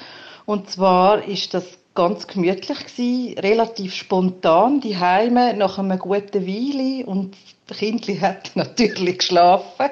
Und 0.46 0.70
zwar 0.70 1.24
ist 1.26 1.54
das 1.54 1.64
ganz 1.94 2.26
gemütlich 2.26 2.78
gewesen, 2.78 3.38
relativ 3.38 3.94
spontan, 3.94 4.80
die 4.80 4.96
Heime 4.96 5.54
nach 5.54 5.78
einem 5.78 5.98
guten 5.98 6.46
Weile 6.46 7.06
und 7.06 7.36
das 7.66 7.78
Kind 7.78 8.06
hat 8.20 8.50
natürlich 8.56 9.18
geschlafen 9.18 9.90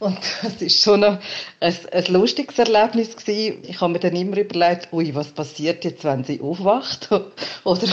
und 0.00 0.18
es 0.42 0.60
ist 0.60 0.82
schon 0.82 1.04
ein, 1.04 1.18
ein 1.60 2.04
lustiges 2.08 2.58
Erlebnis 2.58 3.16
gewesen. 3.16 3.62
Ich 3.68 3.80
habe 3.80 3.92
mir 3.92 4.00
dann 4.00 4.16
immer 4.16 4.38
überlegt, 4.38 4.92
ui, 4.92 5.14
was 5.14 5.28
passiert 5.28 5.84
jetzt, 5.84 6.04
wenn 6.04 6.24
sie 6.24 6.40
aufwacht 6.40 7.08
oder 7.64 7.86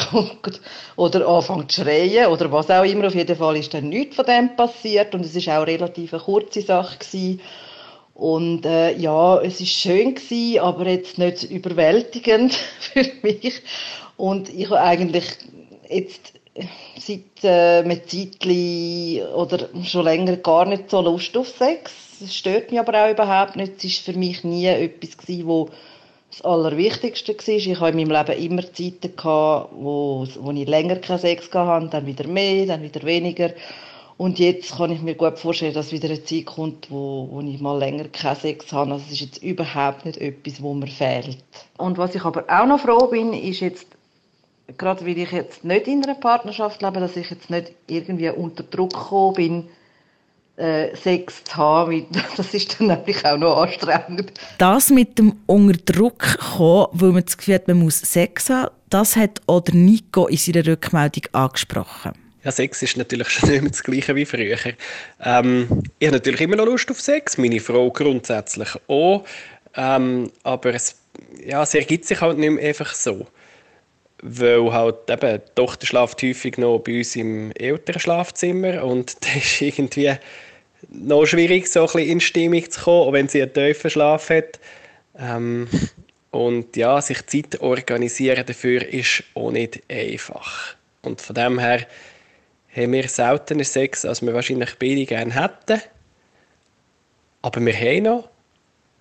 oder 0.95 1.27
anfängt 1.27 1.71
zu 1.71 1.81
schreien 1.81 2.27
oder 2.27 2.51
was 2.51 2.69
auch 2.71 2.83
immer. 2.83 3.07
Auf 3.07 3.15
jeden 3.15 3.35
Fall 3.35 3.57
ist 3.57 3.73
dann 3.73 3.89
nichts 3.89 4.15
von 4.15 4.25
dem 4.25 4.55
passiert 4.55 5.13
und 5.13 5.25
es 5.25 5.35
ist 5.35 5.49
auch 5.49 5.67
relativ 5.67 6.13
eine 6.13 6.23
kurze 6.23 6.61
Sache 6.61 6.97
gewesen. 6.97 7.41
Und 8.21 8.67
äh, 8.67 8.95
ja, 8.99 9.41
es 9.41 9.59
ist 9.61 9.71
schön 9.71 10.13
gewesen, 10.13 10.59
aber 10.59 10.87
jetzt 10.87 11.17
nicht 11.17 11.41
überwältigend 11.41 12.53
für 12.79 13.03
mich. 13.23 13.63
Und 14.15 14.47
ich 14.49 14.69
habe 14.69 14.79
eigentlich 14.79 15.25
jetzt 15.89 16.33
seit 16.99 17.43
äh, 17.43 17.79
einem 17.79 17.99
Zeitchen 18.05 19.25
oder 19.33 19.69
schon 19.83 20.03
länger 20.03 20.37
gar 20.37 20.65
nicht 20.65 20.91
so 20.91 21.01
Lust 21.01 21.35
auf 21.35 21.47
Sex. 21.47 21.91
Es 22.23 22.35
stört 22.35 22.69
mich 22.69 22.79
aber 22.79 23.05
auch 23.05 23.09
überhaupt 23.09 23.55
nicht. 23.55 23.77
Es 23.77 23.85
ist 23.85 24.05
für 24.05 24.13
mich 24.13 24.43
nie 24.43 24.67
etwas 24.67 25.17
gewesen, 25.17 25.47
wo 25.47 25.69
das 26.29 26.43
Allerwichtigste 26.43 27.33
war. 27.33 27.47
Ich 27.47 27.79
habe 27.79 27.89
in 27.89 28.07
meinem 28.07 28.23
Leben 28.27 28.39
immer 28.39 28.71
Zeiten 28.71 29.15
gehabt, 29.15 29.71
wo, 29.73 30.27
wo 30.39 30.51
ich 30.51 30.67
länger 30.67 30.97
keinen 30.97 31.17
Sex 31.17 31.51
hatte, 31.51 31.87
dann 31.87 32.05
wieder 32.05 32.27
mehr, 32.27 32.67
dann 32.67 32.83
wieder 32.83 33.01
weniger. 33.01 33.49
Und 34.21 34.37
jetzt 34.37 34.77
kann 34.77 34.91
ich 34.91 35.01
mir 35.01 35.15
gut 35.15 35.39
vorstellen, 35.39 35.73
dass 35.73 35.91
wieder 35.91 36.07
eine 36.07 36.23
Zeit 36.23 36.45
kommt, 36.45 36.91
wo, 36.91 37.27
wo 37.31 37.41
ich 37.41 37.59
mal 37.59 37.79
länger 37.79 38.07
keinen 38.09 38.35
Sex 38.35 38.71
habe. 38.71 38.91
Also 38.91 39.05
es 39.07 39.13
ist 39.13 39.21
jetzt 39.21 39.43
überhaupt 39.43 40.05
nicht 40.05 40.17
etwas, 40.17 40.61
wo 40.61 40.75
mir 40.75 40.85
fehlt. 40.85 41.39
Und 41.79 41.97
was 41.97 42.13
ich 42.13 42.23
aber 42.23 42.43
auch 42.47 42.67
noch 42.67 42.81
froh 42.81 43.07
bin, 43.07 43.33
ist 43.33 43.61
jetzt, 43.61 43.87
gerade 44.77 45.07
weil 45.07 45.17
ich 45.17 45.31
jetzt 45.31 45.63
nicht 45.63 45.87
in 45.87 46.03
einer 46.03 46.13
Partnerschaft 46.13 46.83
lebe, 46.83 46.99
dass 46.99 47.17
ich 47.17 47.31
jetzt 47.31 47.49
nicht 47.49 47.71
irgendwie 47.87 48.29
unter 48.29 48.61
Druck 48.61 48.93
gekommen 48.93 49.33
bin, 49.33 49.69
äh, 50.55 50.95
Sex 50.95 51.43
zu 51.45 51.55
haben. 51.55 52.05
Das 52.37 52.53
ist 52.53 52.79
dann 52.79 52.89
nämlich 52.89 53.25
auch 53.25 53.39
noch 53.39 53.57
anstrengend. 53.63 54.33
Das 54.59 54.91
mit 54.91 55.17
dem 55.17 55.33
unter 55.47 55.79
Druck 55.79 56.37
kommen, 56.37 56.89
weil 56.91 57.11
man 57.11 57.25
das 57.25 57.39
Gefühl 57.39 57.55
hat, 57.55 57.67
man 57.67 57.79
muss 57.79 57.97
Sex 57.97 58.51
haben, 58.51 58.69
das 58.87 59.15
hat 59.15 59.41
oder 59.47 59.73
Nico 59.73 60.27
in 60.27 60.37
seiner 60.37 60.67
Rückmeldung 60.67 61.23
angesprochen. 61.31 62.11
Ja, 62.43 62.51
Sex 62.51 62.81
ist 62.81 62.97
natürlich 62.97 63.29
schon 63.29 63.49
nicht 63.51 63.61
mehr 63.61 63.71
das 63.71 63.83
Gleiche 63.83 64.15
wie 64.15 64.25
früher. 64.25 64.57
Ähm, 65.23 65.83
ich 65.99 66.07
habe 66.07 66.17
natürlich 66.17 66.41
immer 66.41 66.55
noch 66.55 66.65
Lust 66.65 66.89
auf 66.89 66.99
Sex, 66.99 67.37
meine 67.37 67.59
Frau 67.59 67.91
grundsätzlich 67.91 68.69
auch. 68.87 69.23
Ähm, 69.75 70.31
aber 70.43 70.73
es, 70.73 70.95
ja, 71.45 71.63
es 71.63 71.73
ergibt 71.75 72.05
sich 72.05 72.19
halt 72.19 72.37
nicht 72.37 72.51
mehr 72.51 72.67
einfach 72.67 72.93
so. 72.93 73.27
Weil 74.23 74.71
halt 74.71 75.09
eben, 75.09 75.41
die 75.41 75.55
Tochter 75.55 75.85
schläft 75.85 76.21
häufig 76.21 76.57
noch 76.57 76.79
bei 76.79 76.99
uns 76.99 77.15
im 77.15 77.51
älteren 77.53 77.99
Schlafzimmer 77.99 78.83
und 78.83 79.15
das 79.21 79.35
ist 79.35 79.61
irgendwie 79.61 80.13
noch 80.89 81.25
schwierig, 81.25 81.67
so 81.67 81.81
ein 81.81 81.85
bisschen 81.85 82.09
in 82.09 82.21
Stimmung 82.21 82.69
zu 82.69 82.81
kommen, 82.81 83.07
auch 83.07 83.13
wenn 83.13 83.27
sie 83.27 83.41
einen 83.41 83.53
tiefen 83.53 83.89
Schlaf 83.89 84.29
hat. 84.29 84.59
Ähm, 85.17 85.67
und 86.31 86.75
ja, 86.77 87.01
sich 87.01 87.25
Zeit 87.27 87.61
organisieren 87.61 88.45
dafür 88.45 88.87
ist 88.87 89.23
auch 89.35 89.51
nicht 89.51 89.81
einfach. 89.89 90.75
Und 91.01 91.19
von 91.21 91.35
dem 91.35 91.59
her 91.59 91.85
haben 92.75 92.91
wir 92.93 93.07
seltener 93.07 93.63
Sex, 93.63 94.05
als 94.05 94.21
wir 94.21 94.33
wahrscheinlich 94.33 94.75
beide 94.79 95.05
gerne 95.05 95.33
hätten. 95.33 95.81
Aber 97.41 97.65
wir 97.65 97.75
haben 97.75 98.03
noch. 98.03 98.29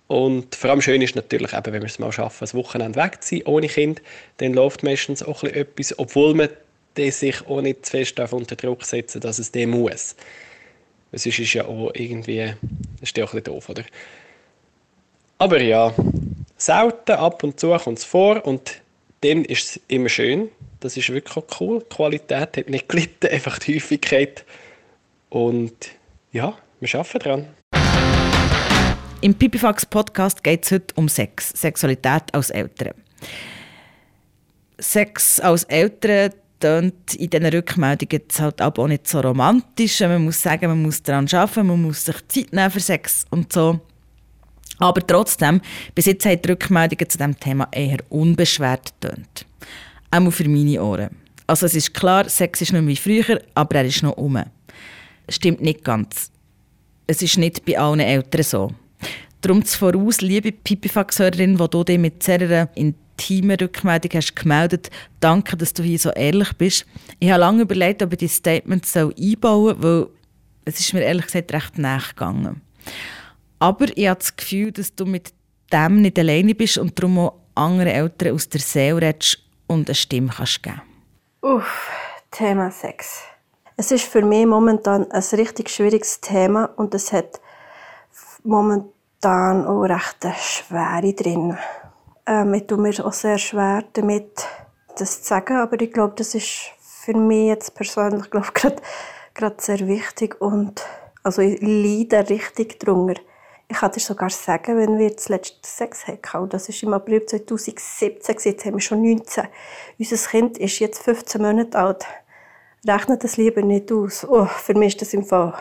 Und 0.07 0.55
vor 0.55 0.71
allem 0.71 0.81
schön 0.81 1.01
ist 1.01 1.15
natürlich, 1.15 1.53
eben, 1.53 1.73
wenn 1.73 1.81
wir 1.81 1.87
es 1.87 1.99
mal 1.99 2.11
schaffen, 2.11 2.39
das 2.41 2.53
Wochenende 2.53 2.99
weg 2.99 3.23
zu 3.23 3.35
sein, 3.35 3.45
ohne 3.45 3.67
Kind, 3.67 4.01
dann 4.37 4.53
läuft 4.53 4.83
meistens 4.83 5.23
auch 5.23 5.43
etwas, 5.43 5.97
obwohl 5.97 6.33
man 6.33 6.49
sich 6.97 7.47
auch 7.47 7.61
nicht 7.61 7.85
zu 7.85 7.91
fest 7.91 8.19
unter 8.19 8.57
Druck 8.57 8.83
setzen 8.83 9.21
dass 9.21 9.39
es 9.39 9.51
dem 9.51 9.69
muss. 9.69 10.17
Es 11.13 11.25
ist 11.25 11.53
ja 11.53 11.65
auch 11.65 11.91
irgendwie, 11.93 12.53
das 12.99 13.09
ist 13.09 13.17
ja 13.17 13.23
auch 13.23 13.33
ein 13.33 13.41
bisschen 13.41 13.55
doof, 13.55 13.69
oder? 13.69 13.83
Aber 15.37 15.61
ja, 15.61 15.93
selten, 16.57 17.13
ab 17.13 17.43
und 17.43 17.59
zu 17.59 17.75
kommt 17.77 17.99
es 17.99 18.03
vor 18.03 18.45
und 18.45 18.81
dann 19.21 19.45
ist 19.45 19.63
es 19.63 19.81
immer 19.87 20.09
schön, 20.09 20.49
das 20.79 20.97
ist 20.97 21.09
wirklich 21.09 21.45
cool. 21.59 21.79
Die 21.79 21.95
Qualität 21.95 22.57
hat 22.57 22.69
nicht 22.69 22.89
gelitten, 22.89 23.27
einfach 23.31 23.59
die 23.59 23.75
Häufigkeit. 23.75 24.43
Und 25.29 25.73
ja, 26.31 26.57
wir 26.79 26.95
arbeiten 26.95 27.19
dran. 27.19 27.47
Im 29.21 29.35
Pipifax 29.35 29.85
Podcast 29.85 30.43
geht 30.43 30.65
es 30.65 30.71
heute 30.71 30.95
um 30.95 31.07
Sex, 31.07 31.49
Sexualität 31.49 32.23
als 32.33 32.49
Eltern. 32.49 32.95
Sex 34.79 35.39
als 35.39 35.63
Eltern 35.65 36.31
tönt 36.59 37.13
in 37.13 37.29
diesen 37.29 37.45
Rückmeldungen 37.45 38.23
halt 38.39 38.61
auch 38.61 38.87
nicht 38.87 39.07
so 39.07 39.19
romantisch. 39.19 39.99
Man 39.99 40.23
muss 40.23 40.41
sagen, 40.41 40.67
man 40.67 40.81
muss 40.81 41.03
daran 41.03 41.27
arbeiten, 41.31 41.67
man 41.67 41.81
muss 41.83 42.05
sich 42.05 42.27
Zeit 42.27 42.51
nehmen 42.51 42.71
für 42.71 42.79
Sex 42.79 43.25
und 43.29 43.53
so. 43.53 43.79
Aber 44.81 45.05
trotzdem, 45.05 45.61
bis 45.93 46.07
jetzt 46.07 46.25
haben 46.25 46.41
die 46.41 46.49
Rückmeldungen 46.49 47.07
zu 47.07 47.17
diesem 47.17 47.39
Thema 47.39 47.67
eher 47.71 47.99
unbeschwert 48.09 48.93
tönt. 48.99 49.45
Auch 50.09 50.31
für 50.31 50.49
meine 50.49 50.81
Ohren. 50.81 51.11
Also 51.45 51.67
es 51.67 51.75
ist 51.75 51.93
klar, 51.93 52.27
Sex 52.27 52.61
ist 52.61 52.73
nicht 52.73 52.87
wie 52.87 52.95
früher, 52.95 53.41
aber 53.53 53.75
er 53.75 53.85
ist 53.85 54.01
noch 54.01 54.17
um. 54.17 54.41
Stimmt 55.29 55.61
nicht 55.61 55.83
ganz. 55.83 56.31
Es 57.05 57.21
ist 57.21 57.37
nicht 57.37 57.63
bei 57.63 57.77
allen 57.77 57.99
Eltern 57.99 58.43
so. 58.43 58.71
Darum 59.41 59.63
voraus, 59.63 60.21
liebe 60.21 60.51
Pipifax-Hörerin, 60.51 61.57
die 61.57 61.67
du 61.67 61.83
dich 61.83 61.99
mit 61.99 62.23
sehr 62.23 62.69
intimen 62.75 63.57
Rückmeldung 63.57 64.11
hast 64.15 64.35
gemeldet, 64.35 64.89
danke, 65.19 65.57
dass 65.57 65.73
du 65.73 65.83
hier 65.83 65.99
so 65.99 66.09
ehrlich 66.11 66.53
bist. 66.53 66.85
Ich 67.19 67.29
habe 67.29 67.41
lange 67.41 67.63
überlegt, 67.63 68.01
ob 68.01 68.13
ich 68.13 68.19
dieses 68.19 68.37
Statement 68.37 68.85
einbauen 68.95 69.75
soll, 69.79 69.83
weil 69.83 70.07
es 70.65 70.79
ist 70.79 70.93
mir 70.93 71.01
ehrlich 71.01 71.25
gesagt 71.25 71.53
recht 71.53 71.77
nachgegangen. 71.77 72.61
Aber 73.61 73.85
ich 73.95 74.07
habe 74.07 74.17
das 74.17 74.35
Gefühl, 74.35 74.71
dass 74.71 74.95
du 74.95 75.05
mit 75.05 75.33
dem 75.71 76.01
nicht 76.01 76.17
alleine 76.17 76.55
bist 76.55 76.79
und 76.79 76.97
darum 76.97 77.19
auch 77.19 77.35
andere 77.53 77.93
Eltern 77.93 78.33
aus 78.33 78.49
der 78.49 78.59
Seele 78.59 79.01
redest 79.01 79.37
und 79.67 79.87
eine 79.87 79.93
Stimme 79.93 80.31
kannst 80.35 80.63
geben 80.63 80.81
Uff, 81.41 81.87
Thema 82.31 82.71
Sex. 82.71 83.21
Es 83.77 83.91
ist 83.91 84.05
für 84.05 84.23
mich 84.23 84.47
momentan 84.47 85.11
ein 85.11 85.23
richtig 85.33 85.69
schwieriges 85.69 86.21
Thema 86.21 86.71
und 86.75 86.95
es 86.95 87.13
hat 87.13 87.39
momentan 88.43 89.67
auch 89.67 89.83
recht 89.83 90.25
eine 90.25 90.33
Schwere 90.33 91.13
drin. 91.13 91.55
Ähm, 92.25 92.55
ich 92.55 92.65
tue 92.65 92.79
mir 92.79 93.05
auch 93.05 93.13
sehr 93.13 93.37
schwer 93.37 93.83
damit, 93.93 94.43
das 94.97 95.21
zu 95.21 95.29
sagen, 95.29 95.57
aber 95.57 95.79
ich 95.79 95.93
glaube, 95.93 96.15
das 96.17 96.33
ist 96.33 96.71
für 96.79 97.15
mich 97.15 97.49
jetzt 97.49 97.75
persönlich 97.75 98.31
gerade 98.31 98.81
sehr 99.59 99.87
wichtig 99.87 100.41
und 100.41 100.83
also 101.21 101.43
ich 101.43 101.61
leide 101.61 102.27
richtig 102.27 102.79
drunter. 102.79 103.21
Ich 103.71 103.77
kann 103.77 103.89
dir 103.93 104.01
sogar 104.01 104.29
sagen, 104.29 104.77
wenn 104.77 104.99
wir 104.99 105.11
das 105.11 105.29
letzte 105.29 105.65
Sex 105.65 106.05
hatten, 106.05 106.49
das 106.49 106.67
war 106.67 106.83
im 106.83 106.93
April 106.93 107.25
2017, 107.25 108.35
jetzt 108.43 108.65
haben 108.65 108.73
wir 108.73 108.81
schon 108.81 109.01
19. 109.01 109.47
Unser 109.97 110.29
Kind 110.29 110.57
ist 110.57 110.79
jetzt 110.79 111.01
15 111.01 111.41
Monate 111.41 111.79
alt. 111.79 112.05
Rechnet 112.85 113.23
das 113.23 113.37
lieber 113.37 113.61
nicht 113.61 113.89
aus. 113.93 114.27
Oh, 114.27 114.45
für 114.45 114.73
mich 114.73 114.95
ist 114.95 115.03
das 115.03 115.13
im 115.13 115.23
Fall 115.23 115.53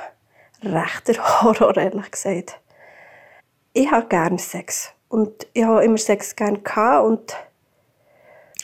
rechter 0.60 1.42
Horror, 1.42 1.76
ehrlich 1.76 2.10
gesagt. 2.10 2.58
Ich 3.74 3.88
habe 3.92 4.08
gerne 4.08 4.40
Sex. 4.40 4.90
Und 5.08 5.46
ich 5.52 5.62
habe 5.62 5.84
immer 5.84 5.96
Sex 5.96 6.34
gerne 6.34 6.58
gehabt 6.58 7.06
und 7.06 7.36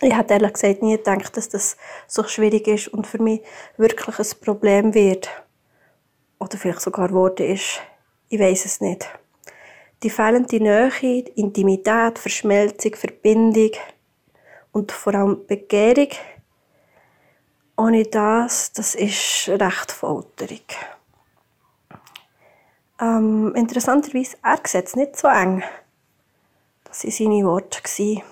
ich 0.01 0.13
habe 0.13 0.35
ehrlich 0.35 0.55
gesagt 0.55 0.83
nie 0.83 0.97
gedacht, 0.97 1.37
dass 1.37 1.49
das 1.49 1.77
so 2.09 2.25
schwierig 2.25 2.67
ist 2.67 2.89
und 2.89 3.07
für 3.07 3.23
mich 3.23 3.43
wirklich 3.77 4.19
ein 4.19 4.41
Problem 4.41 4.93
wird. 4.93 5.31
Oder 6.41 6.59
vielleicht 6.59 6.81
sogar 6.81 7.07
geworden 7.07 7.47
ist. 7.47 7.81
Ich 8.29 8.41
weiß 8.41 8.65
es 8.65 8.81
nicht. 8.81 9.09
Die 10.03 10.11
fehlende 10.11 10.61
Nähe, 10.61 11.21
Intimität, 11.37 12.19
Verschmelzung, 12.19 12.95
Verbindung 12.95 13.71
und 14.73 14.93
vor 14.93 15.15
allem 15.15 15.47
Begehrung. 15.47 16.09
Ohne 17.79 18.05
das, 18.05 18.73
das 18.73 18.95
ist 18.95 19.49
recht 19.49 19.93
folterig. 19.93 20.77
Ähm, 23.01 23.55
interessanterweise, 23.55 24.37
er 24.43 24.59
sieht 24.65 24.87
es 24.87 24.97
nicht 24.97 25.17
so 25.17 25.29
eng. 25.29 25.63
Das 26.85 27.05
waren 27.05 27.11
seine 27.11 27.45
Worte. 27.45 28.23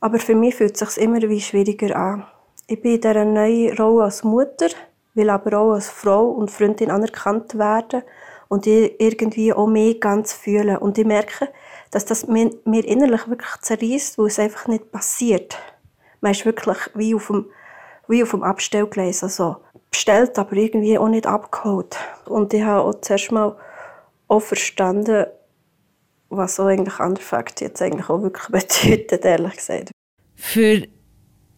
Aber 0.00 0.18
für 0.18 0.34
mich 0.34 0.54
fühlt 0.54 0.80
es 0.80 0.94
sich 0.94 1.02
immer 1.02 1.22
wie 1.22 1.40
schwieriger 1.40 1.96
an. 1.96 2.26
Ich 2.66 2.80
bin 2.80 2.94
in 2.94 3.00
dieser 3.00 3.24
neuen 3.24 3.76
Rolle 3.76 4.04
als 4.04 4.24
Mutter, 4.24 4.68
will 5.14 5.30
aber 5.30 5.58
auch 5.58 5.72
als 5.72 5.88
Frau 5.88 6.28
und 6.28 6.50
Freundin 6.50 6.90
anerkannt 6.90 7.56
werden 7.58 8.02
und 8.48 8.66
ich 8.66 8.94
irgendwie 8.98 9.52
auch 9.52 9.66
mehr 9.66 9.94
ganz 9.94 10.32
fühlen. 10.32 10.76
Und 10.76 10.98
ich 10.98 11.06
merke, 11.06 11.48
dass 11.90 12.04
das 12.04 12.26
mir, 12.26 12.50
mir 12.64 12.84
innerlich 12.84 13.28
wirklich 13.28 13.56
zerreißt, 13.60 14.18
weil 14.18 14.26
es 14.26 14.38
einfach 14.38 14.66
nicht 14.68 14.90
passiert. 14.90 15.56
Man 16.20 16.32
ist 16.32 16.44
wirklich 16.44 16.78
wie 16.94 17.14
auf 17.14 17.26
dem, 17.28 17.46
wie 18.08 18.22
auf 18.22 18.30
dem 18.30 18.42
Abstellgleis, 18.42 19.22
also 19.22 19.56
bestellt, 19.90 20.38
aber 20.38 20.54
irgendwie 20.54 20.98
auch 20.98 21.08
nicht 21.08 21.26
abgeholt. 21.26 21.96
Und 22.26 22.52
ich 22.52 22.62
habe 22.62 22.82
auch 22.82 23.00
zuerst 23.00 23.30
mal 23.30 23.56
auch 24.28 24.40
verstanden, 24.40 25.26
was 26.30 26.56
so 26.56 26.64
eigentlich 26.64 26.98
Underfact 26.98 27.60
jetzt 27.60 27.80
eigentlich 27.80 28.08
auch 28.08 28.22
wirklich 28.22 28.46
bedeutet, 28.48 29.24
ehrlich 29.24 29.56
gesagt. 29.56 29.90
Für 30.34 30.82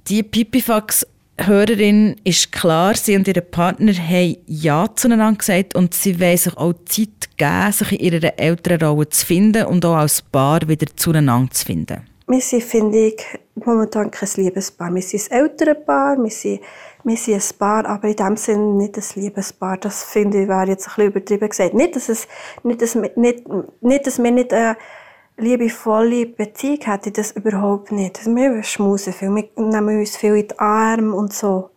die 0.08 0.22
Pipifax 0.22 1.06
Hörerin 1.38 2.16
ist 2.24 2.50
klar, 2.50 2.94
sie 2.96 3.14
und 3.14 3.28
ihr 3.28 3.40
Partner 3.42 3.92
haben 3.92 4.36
Ja 4.46 4.88
zueinander 4.94 5.38
gesagt 5.38 5.74
und 5.74 5.92
sie 5.92 6.18
wollen 6.18 6.38
sich 6.38 6.56
auch 6.56 6.72
Zeit 6.86 7.36
geben, 7.36 7.72
sich 7.72 7.92
in 7.92 8.12
ihrer 8.12 8.38
älteren 8.38 8.88
Rolle 8.88 9.08
zu 9.10 9.26
finden 9.26 9.66
und 9.66 9.84
auch 9.84 9.96
als 9.96 10.22
Paar 10.22 10.66
wieder 10.66 10.86
zueinander 10.96 11.50
zu 11.52 11.66
finden. 11.66 12.06
Wir 12.28 12.40
sind, 12.40 12.64
finde 12.64 13.08
ich, 13.08 13.22
momentan 13.54 14.10
kein 14.10 14.28
Liebespaar. 14.36 14.92
Wir 14.92 15.02
sind 15.02 15.30
ein 15.30 15.42
älteres 15.42 15.76
Paar, 15.84 16.16
wir 16.16 16.30
sind, 16.30 16.60
wir 17.04 17.16
sind 17.16 17.34
ein 17.34 17.58
Paar, 17.58 17.86
aber 17.86 18.08
in 18.08 18.16
dem 18.16 18.36
Sinne 18.36 18.74
nicht 18.74 18.96
ein 18.96 19.22
Liebespaar. 19.22 19.76
Das 19.76 20.04
finde 20.04 20.42
ich, 20.42 20.48
wäre 20.48 20.66
jetzt 20.66 20.88
ein 20.88 20.94
bisschen 20.94 21.10
übertrieben 21.10 21.48
gesagt. 21.48 21.74
Nicht, 21.74 21.94
dass, 21.94 22.08
es, 22.08 22.26
nicht, 22.64 22.82
dass, 22.82 22.96
wir, 22.96 23.12
nicht, 23.14 23.44
nicht, 23.80 24.06
dass 24.06 24.20
wir 24.20 24.30
nicht 24.32 24.52
eine 24.52 24.76
liebevolle 25.36 26.26
Beziehung 26.26 26.80
hätten, 26.82 27.12
das 27.12 27.32
überhaupt 27.32 27.92
nicht. 27.92 28.24
Wir 28.26 28.62
schmusen 28.62 29.12
viel, 29.12 29.34
wir 29.34 29.48
nehmen 29.56 29.98
uns 29.98 30.16
viel 30.16 30.36
in 30.36 30.48
die 30.48 30.58
Arme 30.58 31.14
und 31.14 31.32
so. 31.32 31.70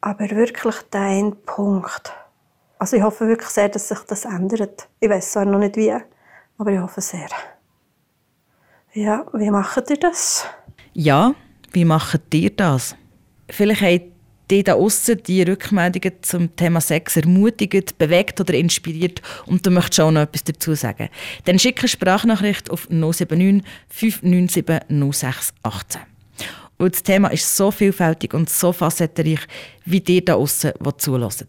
Aber 0.00 0.30
wirklich 0.30 0.76
der 0.92 1.32
Punkt. 1.46 2.12
Also 2.78 2.96
ich 2.96 3.02
hoffe 3.02 3.28
wirklich 3.28 3.50
sehr, 3.50 3.68
dass 3.68 3.88
sich 3.88 4.00
das 4.00 4.24
ändert. 4.24 4.88
Ich 4.98 5.10
weiß 5.10 5.32
zwar 5.32 5.44
noch 5.44 5.58
nicht 5.58 5.76
wie, 5.76 5.94
aber 6.58 6.72
ich 6.72 6.80
hoffe 6.80 7.00
sehr. 7.00 7.28
Ja, 8.92 9.26
wie 9.34 9.50
macht 9.50 9.90
ihr 9.90 9.98
das? 9.98 10.46
Ja, 10.92 11.34
wie 11.72 11.84
macht 11.84 12.34
ihr 12.34 12.50
das? 12.50 12.96
Vielleicht 13.48 13.82
habt 13.82 14.09
ihr 14.50 14.64
da 14.64 14.74
aussen 14.74 15.22
die 15.26 15.42
Rückmeldungen 15.42 16.14
zum 16.22 16.54
Thema 16.56 16.80
Sex 16.80 17.16
ermutigt, 17.16 17.98
bewegt 17.98 18.40
oder 18.40 18.54
inspiriert 18.54 19.22
und 19.46 19.66
du 19.66 19.70
möchtest 19.70 20.00
auch 20.00 20.10
noch 20.10 20.22
etwas 20.22 20.44
dazu 20.44 20.74
sagen. 20.74 21.08
Dann 21.44 21.58
schicke 21.58 21.82
eine 21.82 21.88
Sprachnachricht 21.88 22.70
auf 22.70 22.88
079 22.90 23.62
597 23.88 24.64
0618. 24.88 26.00
Und 26.78 26.94
das 26.94 27.02
Thema 27.02 27.28
ist 27.28 27.56
so 27.56 27.70
vielfältig 27.70 28.32
und 28.32 28.48
so 28.48 28.72
facettenreich, 28.72 29.40
wie 29.84 30.02
ihr 30.08 30.24
da 30.24 30.34
aussen 30.34 30.72
zulässt. 30.96 31.46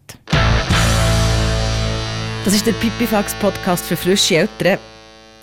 Das 2.44 2.54
ist 2.54 2.66
der 2.66 2.72
Pipifax 2.72 3.34
Podcast 3.36 3.86
für 3.86 3.96
frische 3.96 4.36
Eltern. 4.36 4.78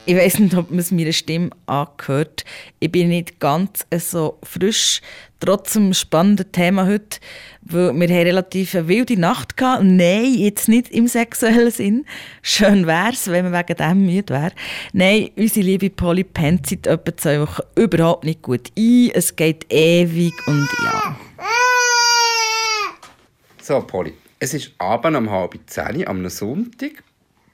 Ich 0.09 0.15
weiß 0.15 0.39
nicht, 0.39 0.55
ob 0.55 0.71
man 0.71 0.79
es 0.79 0.89
meiner 0.89 1.11
Stimme 1.11 1.51
angehört. 1.67 2.43
Ich 2.79 2.91
bin 2.91 3.09
nicht 3.09 3.39
ganz 3.39 3.85
so 3.95 4.39
frisch, 4.41 5.01
trotz 5.39 5.73
dem 5.73 5.93
spannenden 5.93 6.51
Thema 6.51 6.87
heute, 6.87 7.19
weil 7.61 7.93
wir 7.93 8.07
haben 8.07 8.25
relativ 8.25 8.73
eine 8.73 8.87
wilde 8.87 9.19
Nacht 9.19 9.61
hatten. 9.61 9.97
Nein, 9.97 10.33
jetzt 10.33 10.67
nicht 10.67 10.89
im 10.89 11.07
sexuellen 11.07 11.69
Sinn. 11.69 12.07
Schön 12.41 12.87
wäre 12.87 13.11
es, 13.11 13.27
wenn 13.27 13.51
man 13.51 13.53
wegen 13.53 13.77
dem 13.77 14.05
müde 14.07 14.33
wäre. 14.33 14.51
Nein, 14.93 15.29
unsere 15.35 15.63
liebe 15.63 15.91
Polly 15.91 16.23
pennt 16.23 16.65
seit 16.65 16.87
etwa 16.87 17.15
zwei 17.15 17.41
Wochen 17.41 17.61
überhaupt 17.75 18.23
nicht 18.23 18.41
gut 18.41 18.71
ein. 18.75 19.11
Es 19.13 19.35
geht 19.35 19.71
ewig 19.71 20.33
und 20.47 20.67
ja. 20.85 21.19
So, 23.61 23.79
Polly, 23.81 24.13
es 24.39 24.55
ist 24.55 24.71
abends 24.79 25.19
um 25.19 25.29
halb 25.29 25.59
zehn 25.67 26.07
am 26.07 26.27
Sonntag. 26.29 27.03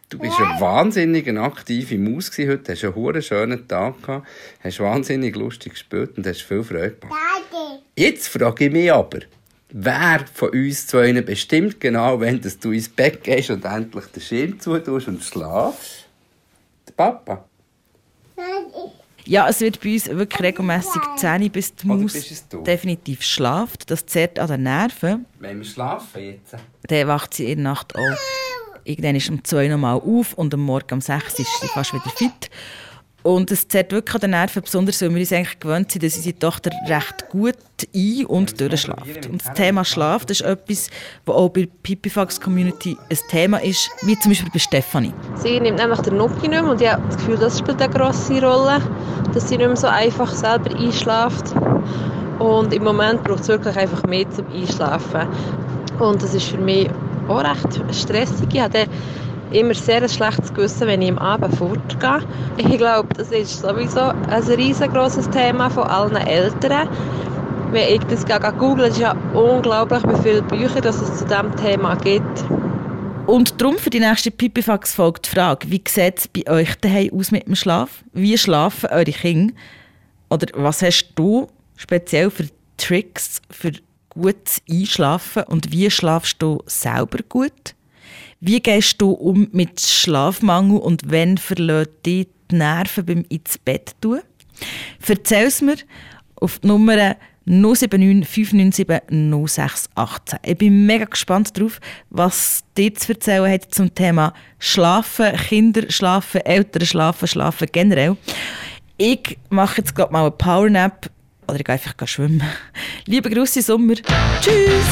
Du 0.09 0.19
bist 0.19 0.39
eine 0.39 0.61
wahnsinnig 0.61 1.27
aktive 1.37 1.97
Maus 1.97 2.29
gewesen 2.29 2.51
heute, 2.51 2.71
hast 2.73 2.83
einen 2.83 2.95
hure 2.95 3.21
schönen 3.21 3.67
Tag 3.67 4.01
gehabt, 4.03 4.27
hast 4.63 4.79
wahnsinnig 4.79 5.35
lustig 5.35 5.73
gespielt 5.73 6.17
und 6.17 6.27
hast 6.27 6.41
viel 6.41 6.63
Freude 6.63 6.91
gemacht. 6.91 7.19
Jetzt 7.95 8.27
frage 8.27 8.65
ich 8.65 8.71
mich 8.71 8.93
aber, 8.93 9.19
wer 9.69 10.25
von 10.31 10.49
uns 10.49 10.85
zwei 10.85 11.11
bestimmt 11.21 11.79
genau, 11.79 12.19
wenn 12.19 12.39
du 12.39 12.71
ins 12.71 12.89
Bett 12.89 13.23
gehst 13.23 13.49
und 13.49 13.65
endlich 13.65 14.05
den 14.05 14.21
Schirm 14.21 14.59
zutust 14.59 15.07
und 15.07 15.23
schlafst? 15.23 16.05
Der 16.87 16.93
Papa? 16.93 17.45
Ja, 19.27 19.49
es 19.49 19.59
wird 19.59 19.81
bei 19.81 19.93
uns 19.93 20.07
wirklich 20.07 20.39
regelmäßig 20.39 21.01
10 21.17 21.49
bis 21.49 21.73
die 21.73 21.87
Oder 21.87 21.97
Maus 21.97 22.13
bist 22.13 22.29
es 22.29 22.47
du? 22.47 22.61
definitiv 22.61 23.23
schlaft. 23.23 23.89
Das 23.89 24.05
zerrt 24.05 24.37
an 24.37 24.49
den 24.49 24.63
Nerven. 24.63 25.25
Wenn 25.39 25.57
wir 25.57 25.65
schlafen 25.65 26.21
jetzt? 26.21 26.55
Dann 26.83 27.07
wacht 27.07 27.33
sie 27.33 27.45
in 27.45 27.63
der 27.63 27.71
Nacht 27.71 27.95
auch. 27.95 28.44
Irgendwann 28.85 29.15
ist 29.15 29.29
um 29.31 29.43
2 29.43 29.67
nochmal 29.67 29.95
auf 29.95 30.33
und 30.33 30.53
am 30.53 30.61
Morgen 30.61 30.93
um 30.93 31.01
6 31.01 31.39
ist 31.39 31.59
sie 31.59 31.67
fast 31.67 31.91
wieder 31.91 32.09
fit. 32.15 32.51
Und 33.23 33.49
es 33.49 33.67
zerrt 33.67 33.91
wirklich 33.91 34.13
an 34.13 34.21
den 34.21 34.29
Nerven, 34.29 34.61
besonders 34.61 35.01
weil 35.01 35.09
wir 35.09 35.19
uns 35.19 35.33
eigentlich 35.33 35.59
gewöhnt 35.59 35.91
sind, 35.91 36.03
dass 36.03 36.15
unsere 36.15 36.37
Tochter 36.37 36.69
recht 36.85 37.27
gut 37.29 37.55
ein- 37.95 38.25
und 38.27 38.61
durchschläft. 38.61 39.25
Und 39.25 39.43
das 39.43 39.51
Thema 39.55 39.83
Schlaf, 39.83 40.25
das 40.27 40.41
ist 40.41 40.45
etwas, 40.45 40.91
das 41.25 41.35
auch 41.35 41.49
bei 41.49 41.61
der 41.61 41.71
Pipifax 41.81 42.39
Community 42.39 42.95
ein 43.09 43.17
Thema 43.31 43.57
ist, 43.57 43.89
wie 44.03 44.19
zum 44.19 44.29
Beispiel 44.29 44.51
bei 44.53 44.59
Stefanie. 44.59 45.13
Sie 45.33 45.59
nimmt 45.59 45.79
nämlich 45.79 46.01
den 46.01 46.17
Nuki 46.17 46.47
nicht 46.47 46.51
mehr 46.51 46.65
und 46.65 46.79
ich 46.79 46.87
habe 46.87 47.01
das 47.07 47.17
Gefühl, 47.17 47.37
das 47.37 47.57
spielt 47.57 47.81
eine 47.81 47.91
grosse 47.91 48.39
Rolle, 48.39 48.79
dass 49.33 49.49
sie 49.49 49.57
nicht 49.57 49.65
mehr 49.65 49.75
so 49.75 49.87
einfach 49.87 50.31
selber 50.31 50.69
einschläft. 50.77 51.55
Und 52.37 52.71
im 52.71 52.83
Moment 52.83 53.23
braucht 53.23 53.41
es 53.41 53.47
wirklich 53.47 53.75
einfach 53.75 54.03
mehr 54.03 54.29
zum 54.29 54.45
Einschlafen. 54.53 55.27
Und 55.97 56.21
das 56.21 56.35
ist 56.35 56.45
für 56.45 56.59
mich 56.59 56.87
auch 57.27 57.43
recht 57.43 57.95
stressig. 57.95 58.47
Ich 58.53 58.59
habe 58.59 58.85
immer 59.51 59.73
sehr 59.73 60.01
ein 60.01 60.09
schlechtes 60.09 60.53
Gewissen, 60.53 60.87
wenn 60.87 61.01
ich 61.01 61.11
am 61.11 61.17
Abend 61.17 61.55
fortgehe. 61.55 62.21
Ich 62.57 62.77
glaube, 62.77 63.09
das 63.15 63.31
ist 63.31 63.61
sowieso 63.61 64.01
ein 64.01 64.43
riesengroßes 64.43 65.29
Thema 65.29 65.69
von 65.69 65.83
allen 65.83 66.15
Eltern. 66.15 66.89
Wenn 67.71 67.95
ich 67.95 68.03
das 68.05 68.25
google, 68.57 68.85
ist 68.85 68.99
ja 68.99 69.15
unglaublich, 69.33 70.03
wie 70.03 70.21
viele 70.21 70.41
Bücher 70.41 70.81
dass 70.81 71.01
es 71.01 71.19
zu 71.19 71.25
diesem 71.25 71.55
Thema 71.55 71.95
gibt. 71.95 72.45
Und 73.25 73.59
darum 73.59 73.77
für 73.77 73.89
die 73.89 73.99
nächste 73.99 74.29
Pipifax-Folge 74.29 75.21
die 75.25 75.29
Frage, 75.29 75.71
wie 75.71 75.83
sieht 75.87 76.19
es 76.19 76.27
bei 76.27 76.49
euch 76.49 76.75
daheim 76.75 77.09
aus 77.13 77.31
mit 77.31 77.47
dem 77.47 77.55
Schlaf? 77.55 78.03
Wie 78.13 78.37
schlafen 78.37 78.89
eure 78.91 79.05
Kinder? 79.05 79.53
Oder 80.29 80.47
was 80.53 80.83
hast 80.83 81.13
du 81.15 81.47
speziell 81.75 82.29
für 82.29 82.45
Tricks 82.77 83.41
für 83.49 83.71
gutes 84.15 84.61
Einschlafen 84.69 85.43
und 85.43 85.71
wie 85.71 85.91
schlafst 85.91 86.41
du 86.41 86.61
selber 86.65 87.19
gut? 87.29 87.75
Wie 88.39 88.59
gehst 88.59 89.01
du 89.01 89.11
um 89.11 89.47
mit 89.51 89.79
Schlafmangel 89.79 90.79
und 90.79 91.09
wenn 91.09 91.37
verlässt 91.37 92.05
dich 92.05 92.27
die 92.49 92.55
Nerven 92.55 93.05
beim 93.05 93.25
ins 93.29 93.57
Bett 93.57 93.91
tun? 94.01 94.21
Erzähl 95.07 95.47
es 95.47 95.61
mir 95.61 95.75
auf 96.35 96.59
die 96.59 96.67
Nummer 96.67 97.15
079 97.45 98.27
597 98.27 98.87
0618. 99.09 100.39
Ich 100.43 100.57
bin 100.57 100.85
mega 100.85 101.05
gespannt 101.05 101.55
darauf, 101.55 101.79
was 102.09 102.63
dir 102.75 102.93
zu 102.95 103.13
erzählen 103.13 103.51
hat 103.51 103.73
zum 103.73 103.93
Thema 103.93 104.33
Schlafen, 104.57 105.35
Kinder 105.35 105.89
schlafen, 105.89 106.41
Eltern 106.41 106.85
schlafen, 106.85 107.27
schlafen 107.27 107.67
generell. 107.71 108.17
Ich 108.97 109.37
mache 109.49 109.77
jetzt 109.77 109.93
gerade 109.93 110.11
mal 110.11 110.21
eine 110.21 110.31
Powernap 110.31 111.09
oder 111.47 111.57
ich 111.57 111.63
gehe 111.63 111.73
einfach 111.73 112.07
schwimmen. 112.07 112.43
Liebe 113.05 113.29
Grüße 113.29 113.61
Sommer. 113.61 113.95
Tschüss! 114.41 114.85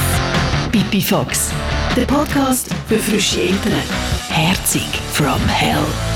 Pipi 0.72 1.02
Fox, 1.02 1.52
der 1.96 2.06
Podcast 2.06 2.70
für 2.88 2.98
frische 2.98 3.42
Eltern. 3.42 3.74
Herzig 4.30 4.88
from 5.12 5.40
Hell. 5.48 6.13